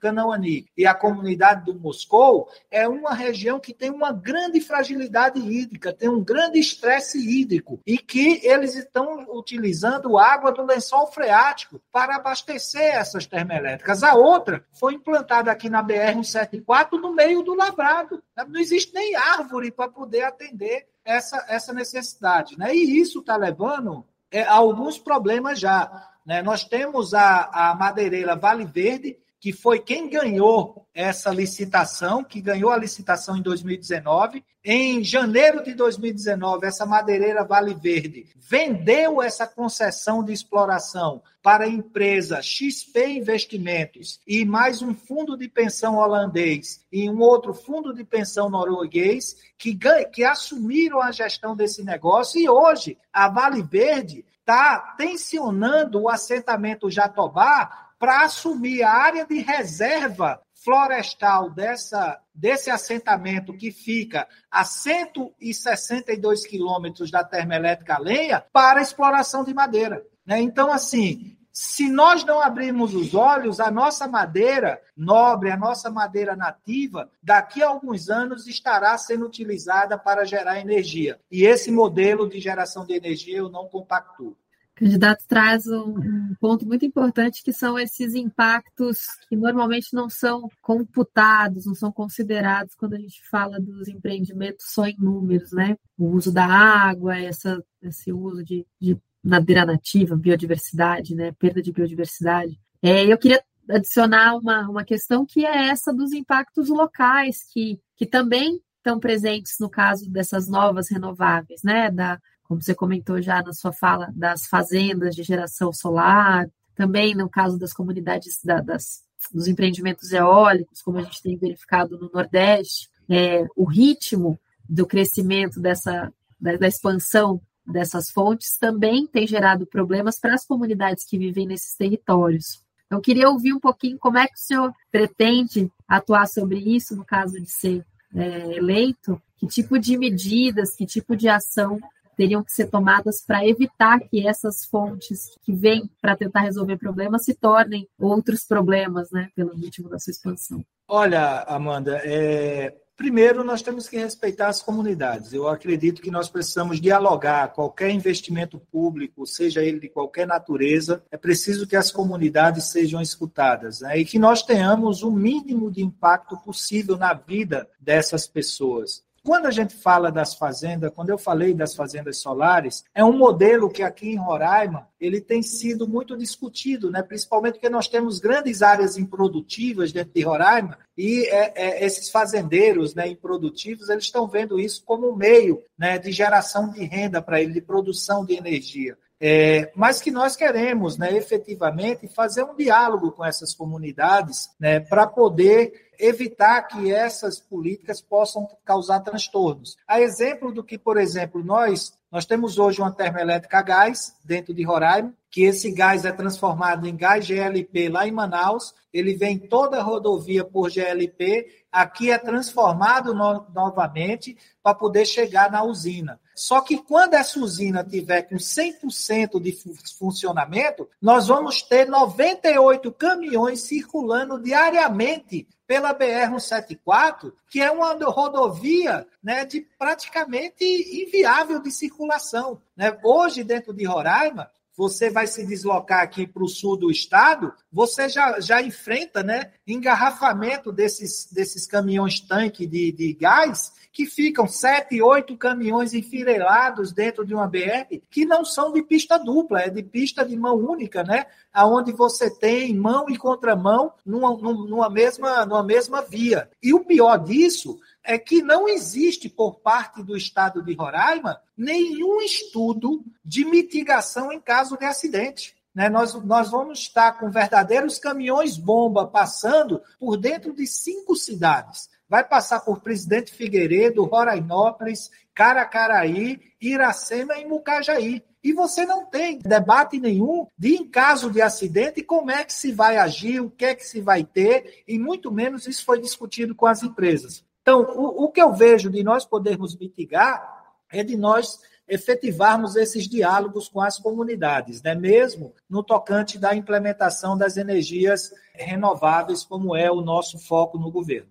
Canauani 0.00 0.66
e 0.76 0.86
a 0.86 0.94
comunidade 0.94 1.64
do 1.64 1.78
Moscou, 1.78 2.48
é 2.70 2.86
uma 2.86 3.12
região 3.12 3.58
que 3.58 3.74
tem 3.74 3.90
uma 3.90 4.12
grande 4.12 4.60
fragilidade 4.60 5.40
hídrica, 5.40 5.92
tem 5.92 6.08
um 6.08 6.22
grande 6.22 6.58
estresse 6.58 7.18
hídrico 7.18 7.69
e 7.86 7.98
que 7.98 8.40
eles 8.44 8.74
estão 8.74 9.26
utilizando 9.30 10.18
água 10.18 10.50
do 10.50 10.64
lençol 10.64 11.06
freático 11.08 11.80
para 11.92 12.16
abastecer 12.16 12.94
essas 12.94 13.26
termoelétricas. 13.26 14.02
A 14.02 14.14
outra 14.14 14.64
foi 14.72 14.94
implantada 14.94 15.50
aqui 15.52 15.68
na 15.68 15.84
BR-174 15.84 16.92
no 16.92 17.14
meio 17.14 17.42
do 17.42 17.54
lavrado. 17.54 18.22
Não 18.48 18.58
existe 18.58 18.94
nem 18.94 19.14
árvore 19.14 19.70
para 19.70 19.90
poder 19.90 20.22
atender 20.22 20.86
essa, 21.04 21.44
essa 21.48 21.72
necessidade. 21.72 22.58
Né? 22.58 22.74
E 22.74 22.98
isso 22.98 23.20
está 23.20 23.36
levando 23.36 24.04
é, 24.30 24.42
a 24.42 24.54
alguns 24.54 24.98
problemas 24.98 25.58
já. 25.58 26.08
Né? 26.24 26.42
Nós 26.42 26.64
temos 26.64 27.14
a, 27.14 27.50
a 27.52 27.74
madeireira 27.74 28.36
Vale 28.36 28.64
Verde, 28.64 29.18
que 29.40 29.54
foi 29.54 29.78
quem 29.78 30.10
ganhou 30.10 30.86
essa 30.94 31.30
licitação, 31.30 32.22
que 32.22 32.42
ganhou 32.42 32.70
a 32.70 32.76
licitação 32.76 33.38
em 33.38 33.42
2019. 33.42 34.44
Em 34.62 35.02
janeiro 35.02 35.64
de 35.64 35.72
2019, 35.72 36.66
essa 36.66 36.84
madeireira 36.84 37.42
Vale 37.42 37.72
Verde 37.72 38.26
vendeu 38.36 39.22
essa 39.22 39.46
concessão 39.46 40.22
de 40.22 40.34
exploração 40.34 41.22
para 41.42 41.64
a 41.64 41.68
empresa 41.68 42.42
XP 42.42 43.06
Investimentos 43.06 44.20
e 44.26 44.44
mais 44.44 44.82
um 44.82 44.94
fundo 44.94 45.38
de 45.38 45.48
pensão 45.48 45.96
holandês 45.96 46.84
e 46.92 47.08
um 47.08 47.20
outro 47.20 47.54
fundo 47.54 47.94
de 47.94 48.04
pensão 48.04 48.50
norueguês 48.50 49.36
que, 49.56 49.78
que 50.12 50.22
assumiram 50.22 51.00
a 51.00 51.10
gestão 51.10 51.56
desse 51.56 51.82
negócio 51.82 52.38
e 52.38 52.46
hoje 52.46 52.98
a 53.10 53.30
Vale 53.30 53.62
Verde 53.62 54.22
está 54.40 54.94
tensionando 54.98 56.02
o 56.02 56.10
assentamento 56.10 56.90
Jatobá 56.90 57.89
para 58.00 58.24
assumir 58.24 58.82
a 58.82 58.90
área 58.90 59.26
de 59.26 59.40
reserva 59.40 60.40
florestal 60.54 61.50
dessa, 61.50 62.18
desse 62.34 62.70
assentamento 62.70 63.52
que 63.52 63.70
fica 63.70 64.26
a 64.50 64.64
162 64.64 66.46
quilômetros 66.46 67.10
da 67.10 67.22
termoelétrica 67.22 67.98
lenha 67.98 68.42
para 68.52 68.80
exploração 68.80 69.44
de 69.44 69.52
madeira. 69.52 70.02
Né? 70.24 70.40
Então, 70.40 70.72
assim, 70.72 71.36
se 71.52 71.90
nós 71.90 72.24
não 72.24 72.40
abrirmos 72.40 72.94
os 72.94 73.14
olhos, 73.14 73.60
a 73.60 73.70
nossa 73.70 74.08
madeira 74.08 74.80
nobre, 74.96 75.50
a 75.50 75.56
nossa 75.56 75.90
madeira 75.90 76.34
nativa, 76.34 77.10
daqui 77.22 77.62
a 77.62 77.68
alguns 77.68 78.08
anos 78.08 78.46
estará 78.46 78.96
sendo 78.96 79.26
utilizada 79.26 79.98
para 79.98 80.24
gerar 80.24 80.58
energia. 80.58 81.20
E 81.30 81.44
esse 81.44 81.70
modelo 81.70 82.28
de 82.28 82.40
geração 82.40 82.86
de 82.86 82.94
energia 82.94 83.36
eu 83.36 83.50
não 83.50 83.68
compactuo. 83.68 84.36
O 84.80 84.84
candidato 84.84 85.24
traz 85.28 85.66
um, 85.66 85.98
um, 85.98 86.34
ponto 86.40 86.66
muito 86.66 86.86
importante 86.86 87.42
que 87.44 87.52
são 87.52 87.78
esses 87.78 88.14
impactos 88.14 89.00
que 89.28 89.36
normalmente 89.36 89.92
não 89.92 90.08
são 90.08 90.48
computados, 90.62 91.66
não 91.66 91.74
são 91.74 91.92
considerados 91.92 92.74
quando 92.74 92.94
a 92.94 92.98
gente 92.98 93.20
fala 93.28 93.60
dos 93.60 93.88
empreendimentos 93.88 94.64
só 94.70 94.86
em 94.86 94.96
números, 94.98 95.52
né? 95.52 95.76
O 95.98 96.06
uso 96.06 96.32
da 96.32 96.46
água, 96.46 97.18
essa, 97.18 97.62
esse 97.82 98.10
uso 98.10 98.42
de, 98.42 98.66
de 98.80 98.98
madeira 99.22 99.66
nativa, 99.66 100.16
biodiversidade, 100.16 101.14
né? 101.14 101.30
Perda 101.32 101.60
de 101.60 101.72
biodiversidade. 101.72 102.58
É, 102.82 103.04
eu 103.04 103.18
queria 103.18 103.44
adicionar 103.68 104.34
uma, 104.34 104.66
uma 104.66 104.84
questão 104.84 105.26
que 105.26 105.44
é 105.44 105.68
essa 105.68 105.92
dos 105.92 106.14
impactos 106.14 106.70
locais, 106.70 107.40
que, 107.52 107.78
que 107.96 108.06
também 108.06 108.58
estão 108.78 108.98
presentes 108.98 109.56
no 109.60 109.68
caso 109.68 110.10
dessas 110.10 110.48
novas 110.48 110.90
renováveis, 110.90 111.62
né? 111.62 111.90
Da, 111.90 112.18
como 112.50 112.60
você 112.60 112.74
comentou 112.74 113.22
já 113.22 113.40
na 113.44 113.52
sua 113.52 113.72
fala, 113.72 114.12
das 114.12 114.46
fazendas 114.46 115.14
de 115.14 115.22
geração 115.22 115.72
solar, 115.72 116.50
também 116.74 117.14
no 117.14 117.28
caso 117.28 117.56
das 117.56 117.72
comunidades 117.72 118.40
da, 118.42 118.60
das, 118.60 119.04
dos 119.32 119.46
empreendimentos 119.46 120.10
eólicos, 120.10 120.82
como 120.82 120.98
a 120.98 121.02
gente 121.02 121.22
tem 121.22 121.36
verificado 121.36 121.96
no 121.96 122.10
Nordeste, 122.12 122.90
é, 123.08 123.46
o 123.54 123.64
ritmo 123.64 124.36
do 124.68 124.84
crescimento 124.84 125.60
dessa 125.60 126.12
da, 126.40 126.56
da 126.56 126.66
expansão 126.66 127.40
dessas 127.64 128.10
fontes 128.10 128.58
também 128.58 129.06
tem 129.06 129.28
gerado 129.28 129.64
problemas 129.64 130.18
para 130.18 130.34
as 130.34 130.44
comunidades 130.44 131.04
que 131.04 131.16
vivem 131.16 131.46
nesses 131.46 131.76
territórios. 131.76 132.64
Eu 132.90 133.00
queria 133.00 133.30
ouvir 133.30 133.52
um 133.52 133.60
pouquinho 133.60 133.96
como 133.96 134.18
é 134.18 134.26
que 134.26 134.34
o 134.34 134.38
senhor 134.38 134.72
pretende 134.90 135.70
atuar 135.86 136.26
sobre 136.26 136.58
isso 136.58 136.96
no 136.96 137.04
caso 137.04 137.40
de 137.40 137.48
ser 137.48 137.86
é, 138.12 138.56
eleito, 138.56 139.22
que 139.36 139.46
tipo 139.46 139.78
de 139.78 139.96
medidas, 139.96 140.74
que 140.74 140.84
tipo 140.84 141.14
de 141.14 141.28
ação 141.28 141.80
teriam 142.20 142.44
que 142.44 142.52
ser 142.52 142.68
tomadas 142.68 143.24
para 143.26 143.46
evitar 143.46 143.98
que 143.98 144.28
essas 144.28 144.66
fontes 144.66 145.38
que 145.40 145.54
vêm 145.54 145.90
para 146.02 146.14
tentar 146.14 146.40
resolver 146.40 146.76
problemas 146.76 147.24
se 147.24 147.32
tornem 147.32 147.88
outros 147.98 148.44
problemas, 148.44 149.10
né, 149.10 149.30
pelo 149.34 149.54
ritmo 149.54 149.88
da 149.88 149.98
sua 149.98 150.10
expansão. 150.10 150.62
Olha, 150.86 151.44
Amanda, 151.48 151.98
é, 152.04 152.76
Primeiro, 152.94 153.42
nós 153.42 153.62
temos 153.62 153.88
que 153.88 153.96
respeitar 153.96 154.48
as 154.48 154.60
comunidades. 154.60 155.32
Eu 155.32 155.48
acredito 155.48 156.02
que 156.02 156.10
nós 156.10 156.28
precisamos 156.28 156.78
dialogar. 156.78 157.48
Qualquer 157.54 157.88
investimento 157.88 158.60
público, 158.70 159.26
seja 159.26 159.62
ele 159.62 159.80
de 159.80 159.88
qualquer 159.88 160.26
natureza, 160.26 161.02
é 161.10 161.16
preciso 161.16 161.66
que 161.66 161.76
as 161.76 161.90
comunidades 161.90 162.66
sejam 162.66 163.00
escutadas 163.00 163.80
né? 163.80 163.98
e 163.98 164.04
que 164.04 164.18
nós 164.18 164.42
tenhamos 164.42 165.02
o 165.02 165.10
mínimo 165.10 165.70
de 165.70 165.82
impacto 165.82 166.36
possível 166.44 166.98
na 166.98 167.14
vida 167.14 167.66
dessas 167.80 168.26
pessoas. 168.26 169.02
Quando 169.30 169.46
a 169.46 169.52
gente 169.52 169.76
fala 169.76 170.10
das 170.10 170.34
fazendas, 170.34 170.90
quando 170.92 171.10
eu 171.10 171.16
falei 171.16 171.54
das 171.54 171.76
fazendas 171.76 172.18
solares, 172.18 172.82
é 172.92 173.04
um 173.04 173.16
modelo 173.16 173.70
que 173.70 173.80
aqui 173.80 174.08
em 174.10 174.16
Roraima 174.16 174.88
ele 175.00 175.20
tem 175.20 175.40
sido 175.40 175.86
muito 175.86 176.16
discutido, 176.16 176.90
né? 176.90 177.00
principalmente 177.00 177.52
porque 177.52 177.70
nós 177.70 177.86
temos 177.86 178.18
grandes 178.18 178.60
áreas 178.60 178.98
improdutivas 178.98 179.92
dentro 179.92 180.12
de 180.12 180.22
Roraima 180.22 180.76
e 181.02 181.24
é, 181.28 181.52
é, 181.54 181.86
esses 181.86 182.10
fazendeiros 182.10 182.94
né, 182.94 183.08
improdutivos 183.08 183.88
eles 183.88 184.04
estão 184.04 184.28
vendo 184.28 184.60
isso 184.60 184.84
como 184.84 185.10
um 185.10 185.16
meio 185.16 185.62
né, 185.78 185.98
de 185.98 186.12
geração 186.12 186.68
de 186.68 186.84
renda 186.84 187.22
para 187.22 187.40
ele, 187.40 187.54
de 187.54 187.62
produção 187.62 188.22
de 188.22 188.34
energia. 188.34 188.98
É, 189.18 189.72
mas 189.74 190.02
que 190.02 190.10
nós 190.10 190.36
queremos, 190.36 190.98
né, 190.98 191.16
efetivamente, 191.16 192.06
fazer 192.06 192.42
um 192.42 192.54
diálogo 192.54 193.12
com 193.12 193.24
essas 193.24 193.54
comunidades 193.54 194.50
né, 194.60 194.78
para 194.78 195.06
poder 195.06 195.72
evitar 195.98 196.64
que 196.64 196.92
essas 196.92 197.40
políticas 197.40 198.02
possam 198.02 198.46
causar 198.62 199.00
transtornos. 199.00 199.78
A 199.88 200.02
exemplo 200.02 200.52
do 200.52 200.62
que, 200.62 200.76
por 200.76 200.98
exemplo, 200.98 201.42
nós 201.42 201.98
nós 202.10 202.26
temos 202.26 202.58
hoje 202.58 202.80
uma 202.80 202.90
termoelétrica 202.90 203.58
a 203.58 203.62
gás 203.62 204.16
dentro 204.24 204.52
de 204.52 204.64
Roraima, 204.64 205.14
que 205.30 205.42
esse 205.42 205.70
gás 205.70 206.04
é 206.04 206.10
transformado 206.10 206.86
em 206.86 206.96
gás 206.96 207.24
GLP 207.24 207.88
lá 207.88 208.06
em 208.06 208.10
Manaus, 208.10 208.74
ele 208.92 209.14
vem 209.14 209.38
toda 209.38 209.78
a 209.78 209.82
rodovia 209.82 210.44
por 210.44 210.68
GLP, 210.70 211.46
aqui 211.70 212.10
é 212.10 212.18
transformado 212.18 213.14
no, 213.14 213.46
novamente 213.54 214.36
para 214.60 214.74
poder 214.74 215.04
chegar 215.04 215.52
na 215.52 215.62
usina. 215.62 216.18
Só 216.40 216.62
que 216.62 216.78
quando 216.78 217.12
essa 217.12 217.38
usina 217.38 217.84
tiver 217.84 218.22
com 218.22 218.36
100% 218.36 219.38
de 219.38 219.52
funcionamento, 219.98 220.88
nós 220.98 221.26
vamos 221.26 221.60
ter 221.60 221.86
98 221.86 222.90
caminhões 222.92 223.60
circulando 223.60 224.40
diariamente 224.40 225.46
pela 225.66 225.94
BR-174, 225.94 227.30
que 227.50 227.60
é 227.60 227.70
uma 227.70 227.92
rodovia 228.06 229.06
né, 229.22 229.44
de 229.44 229.60
praticamente 229.78 230.64
inviável 230.64 231.60
de 231.60 231.70
circulação. 231.70 232.58
Né? 232.74 232.98
Hoje, 233.04 233.44
dentro 233.44 233.74
de 233.74 233.84
Roraima, 233.84 234.50
você 234.80 235.10
vai 235.10 235.26
se 235.26 235.44
deslocar 235.44 236.00
aqui 236.00 236.26
para 236.26 236.42
o 236.42 236.48
sul 236.48 236.74
do 236.74 236.90
estado, 236.90 237.52
você 237.70 238.08
já, 238.08 238.40
já 238.40 238.62
enfrenta 238.62 239.22
né, 239.22 239.52
engarrafamento 239.66 240.72
desses, 240.72 241.30
desses 241.30 241.66
caminhões 241.66 242.18
tanque 242.18 242.66
de, 242.66 242.90
de 242.90 243.12
gás 243.12 243.74
que 243.92 244.06
ficam 244.06 244.48
sete, 244.48 245.02
oito 245.02 245.36
caminhões 245.36 245.92
enfileirados 245.92 246.92
dentro 246.92 247.26
de 247.26 247.34
uma 247.34 247.46
BR 247.46 248.00
que 248.08 248.24
não 248.24 248.42
são 248.42 248.72
de 248.72 248.82
pista 248.82 249.18
dupla, 249.18 249.60
é 249.60 249.68
de 249.68 249.82
pista 249.82 250.24
de 250.24 250.34
mão 250.34 250.56
única, 250.56 251.02
né? 251.02 251.26
Aonde 251.52 251.92
você 251.92 252.30
tem 252.30 252.74
mão 252.74 253.04
e 253.10 253.18
contramão 253.18 253.92
numa, 254.06 254.34
numa, 254.34 254.88
mesma, 254.88 255.44
numa 255.44 255.62
mesma 255.62 256.00
via. 256.00 256.48
E 256.62 256.72
o 256.72 256.84
pior 256.84 257.18
disso 257.18 257.78
é 258.04 258.18
que 258.18 258.42
não 258.42 258.68
existe 258.68 259.28
por 259.28 259.60
parte 259.60 260.02
do 260.02 260.16
estado 260.16 260.62
de 260.62 260.74
Roraima 260.74 261.40
nenhum 261.56 262.20
estudo 262.20 263.04
de 263.24 263.44
mitigação 263.44 264.32
em 264.32 264.40
caso 264.40 264.76
de 264.76 264.84
acidente. 264.84 265.54
Né? 265.74 265.88
Nós, 265.88 266.14
nós 266.24 266.50
vamos 266.50 266.80
estar 266.80 267.12
com 267.18 267.30
verdadeiros 267.30 267.98
caminhões-bomba 267.98 269.06
passando 269.06 269.80
por 269.98 270.16
dentro 270.16 270.54
de 270.54 270.66
cinco 270.66 271.14
cidades. 271.14 271.88
Vai 272.08 272.26
passar 272.26 272.60
por 272.60 272.80
Presidente 272.80 273.32
Figueiredo, 273.32 274.04
Rorainópolis, 274.04 275.10
Caracaraí, 275.32 276.40
Iracema 276.60 277.38
e 277.38 277.46
Mucajaí. 277.46 278.24
E 278.42 278.52
você 278.52 278.86
não 278.86 279.04
tem 279.04 279.38
debate 279.38 280.00
nenhum 280.00 280.46
de, 280.58 280.74
em 280.74 280.88
caso 280.88 281.30
de 281.30 281.42
acidente, 281.42 282.02
como 282.02 282.30
é 282.30 282.42
que 282.42 282.52
se 282.52 282.72
vai 282.72 282.96
agir, 282.96 283.40
o 283.40 283.50
que 283.50 283.66
é 283.66 283.74
que 283.74 283.84
se 283.84 284.00
vai 284.00 284.24
ter, 284.24 284.82
e 284.88 284.98
muito 284.98 285.30
menos 285.30 285.66
isso 285.66 285.84
foi 285.84 286.00
discutido 286.00 286.54
com 286.54 286.66
as 286.66 286.82
empresas. 286.82 287.44
Então, 287.62 287.82
o, 287.82 288.24
o 288.24 288.30
que 288.30 288.40
eu 288.40 288.52
vejo 288.52 288.90
de 288.90 289.02
nós 289.02 289.24
podermos 289.24 289.76
mitigar 289.76 290.60
é 290.90 291.04
de 291.04 291.16
nós 291.16 291.60
efetivarmos 291.90 292.76
esses 292.76 293.08
diálogos 293.08 293.68
com 293.68 293.80
as 293.80 293.98
comunidades, 293.98 294.80
né? 294.80 294.94
mesmo 294.94 295.52
no 295.68 295.82
tocante 295.82 296.38
da 296.38 296.54
implementação 296.54 297.36
das 297.36 297.56
energias 297.56 298.32
renováveis, 298.54 299.44
como 299.44 299.74
é 299.74 299.90
o 299.90 300.00
nosso 300.00 300.38
foco 300.38 300.78
no 300.78 300.90
governo. 300.90 301.28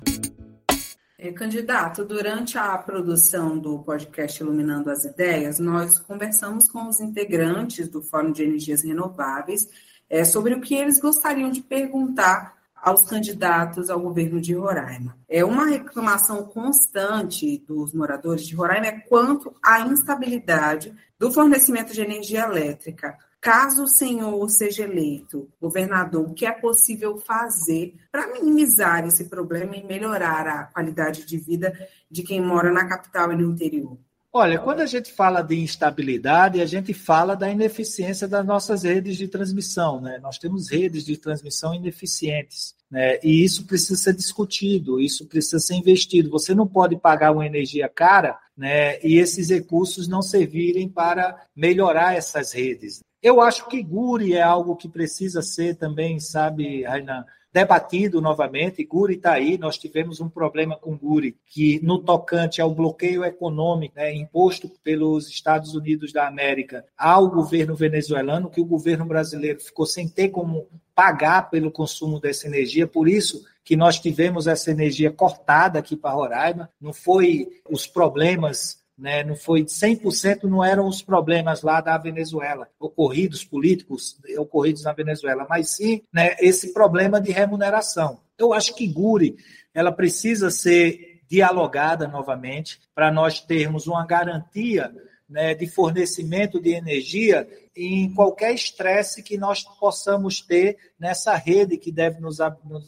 É, 1.18 1.32
candidato, 1.32 2.06
durante 2.06 2.58
a 2.58 2.78
produção 2.78 3.58
do 3.58 3.80
podcast 3.80 4.42
Iluminando 4.42 4.90
as 4.90 5.06
Ideias, 5.06 5.60
nós 5.60 6.00
conversamos 6.00 6.70
com 6.70 6.88
os 6.88 7.00
integrantes 7.00 7.90
do 7.90 8.02
Fórum 8.02 8.32
de 8.32 8.44
Energias 8.44 8.84
Renováveis 8.84 9.68
é, 10.10 10.24
sobre 10.24 10.54
o 10.54 10.62
que 10.62 10.76
eles 10.76 11.00
gostariam 11.00 11.50
de 11.52 11.62
perguntar 11.62 12.59
aos 12.82 13.04
candidatos 13.04 13.90
ao 13.90 14.00
governo 14.00 14.40
de 14.40 14.54
Roraima. 14.54 15.18
É 15.28 15.44
uma 15.44 15.66
reclamação 15.66 16.44
constante 16.46 17.58
dos 17.68 17.94
moradores 17.94 18.46
de 18.46 18.56
Roraima 18.56 18.88
é 18.88 19.00
quanto 19.00 19.54
à 19.64 19.82
instabilidade 19.82 20.94
do 21.18 21.32
fornecimento 21.32 21.94
de 21.94 22.02
energia 22.02 22.46
elétrica. 22.46 23.18
Caso 23.42 23.84
o 23.84 23.88
senhor 23.88 24.50
seja 24.50 24.84
eleito 24.84 25.50
governador, 25.62 26.28
o 26.30 26.34
que 26.34 26.46
é 26.46 26.52
possível 26.52 27.18
fazer 27.20 27.96
para 28.12 28.28
minimizar 28.28 29.06
esse 29.08 29.26
problema 29.26 29.78
e 29.78 29.84
melhorar 29.84 30.48
a 30.48 30.64
qualidade 30.66 31.26
de 31.26 31.38
vida 31.38 31.74
de 32.12 32.22
quem 32.24 32.42
mora 32.42 32.72
na 32.72 32.88
capital 32.88 33.32
e 33.32 33.38
no 33.38 33.52
interior? 33.52 33.98
Olha, 34.32 34.60
quando 34.60 34.82
a 34.82 34.86
gente 34.86 35.12
fala 35.12 35.42
de 35.42 35.60
instabilidade, 35.60 36.62
a 36.62 36.66
gente 36.66 36.94
fala 36.94 37.36
da 37.36 37.50
ineficiência 37.50 38.28
das 38.28 38.46
nossas 38.46 38.84
redes 38.84 39.18
de 39.18 39.28
transmissão. 39.28 40.00
Né? 40.00 40.20
Nós 40.22 40.38
temos 40.38 40.70
redes 40.70 41.04
de 41.04 41.18
transmissão 41.18 41.74
ineficientes. 41.74 42.76
Né? 42.92 43.18
E 43.24 43.44
isso 43.44 43.66
precisa 43.66 43.96
ser 43.96 44.14
discutido, 44.14 45.00
isso 45.00 45.26
precisa 45.26 45.58
ser 45.58 45.76
investido. 45.76 46.30
Você 46.30 46.54
não 46.54 46.68
pode 46.68 46.96
pagar 46.96 47.32
uma 47.32 47.46
energia 47.46 47.90
cara 47.90 48.38
né? 48.56 49.00
e 49.04 49.18
esses 49.18 49.50
recursos 49.50 50.08
não 50.08 50.22
servirem 50.22 50.88
para 50.88 51.48
melhorar 51.56 52.16
essas 52.16 52.52
redes. 52.52 53.02
Eu 53.24 53.42
acho 53.42 53.68
que 53.68 53.82
Guri 53.82 54.36
é 54.36 54.44
algo 54.44 54.76
que 54.76 54.88
precisa 54.88 55.42
ser 55.42 55.76
também, 55.76 56.20
sabe, 56.20 56.84
Rainan, 56.84 57.26
debatido 57.60 58.22
novamente. 58.22 58.86
Guri 58.86 59.16
está 59.16 59.34
aí, 59.34 59.58
nós 59.58 59.78
tivemos 59.78 60.22
um 60.22 60.30
problema 60.30 60.78
com 60.78 60.98
Guri, 60.98 61.36
que 61.46 61.80
no 61.84 62.00
tocante 62.00 62.62
ao 62.62 62.74
bloqueio 62.74 63.26
econômico 63.26 63.96
né, 63.98 64.14
imposto 64.16 64.72
pelos 64.82 65.28
Estados 65.28 65.76
Unidos 65.76 66.14
da 66.14 66.26
América 66.26 66.86
ao 66.98 67.30
governo 67.30 67.76
venezuelano, 67.76 68.50
que 68.50 68.62
o 68.62 68.66
governo 68.66 69.06
brasileiro 69.06 69.60
ficou 69.60 69.86
sem 69.86 70.08
ter 70.08 70.30
como 70.30 70.68
pagar 70.96 71.50
pelo 71.50 71.72
consumo 71.72 72.20
dessa 72.20 72.48
energia, 72.48 72.88
por 72.88 73.08
isso 73.08 73.46
que 73.64 73.76
nós 73.76 74.00
tivemos 74.00 74.48
essa 74.48 74.72
energia 74.72 75.12
cortada 75.12 75.80
aqui 75.80 75.96
para 75.96 76.12
Roraima, 76.12 76.70
não 76.80 76.92
foi 76.92 77.48
os 77.70 77.86
problemas 77.86 78.80
né, 79.00 79.24
não 79.24 79.36
foi 79.36 79.64
100%, 79.64 80.44
não 80.44 80.64
eram 80.64 80.88
os 80.88 81.02
problemas 81.02 81.62
lá 81.62 81.80
da 81.80 81.98
Venezuela, 81.98 82.68
ocorridos 82.80 83.44
políticos, 83.44 84.20
ocorridos 84.38 84.84
na 84.84 84.94
Venezuela, 84.94 85.48
mas 85.50 85.70
sim 85.70 86.02
né, 86.14 86.36
esse 86.40 86.74
problema 86.74 87.22
de 87.22 87.32
remuneração. 87.32 88.20
Eu 88.38 88.54
acho 88.54 88.76
que 88.76 88.88
Guri 88.88 89.38
ela 89.74 89.92
precisa 89.92 90.52
ser 90.52 91.22
dialogada 91.30 92.08
novamente 92.08 92.80
para 92.94 93.12
nós 93.12 93.40
termos 93.40 93.88
uma 93.88 94.06
garantia 94.06 94.92
né, 95.30 95.54
de 95.54 95.68
fornecimento 95.68 96.60
de 96.60 96.72
energia 96.72 97.48
em 97.76 98.12
qualquer 98.14 98.54
estresse 98.54 99.24
que 99.24 99.38
nós 99.38 99.64
possamos 99.80 100.42
ter 100.42 100.78
nessa 101.00 101.36
rede 101.36 101.78
que 101.78 101.92
deve 101.92 102.20
nos, 102.20 102.42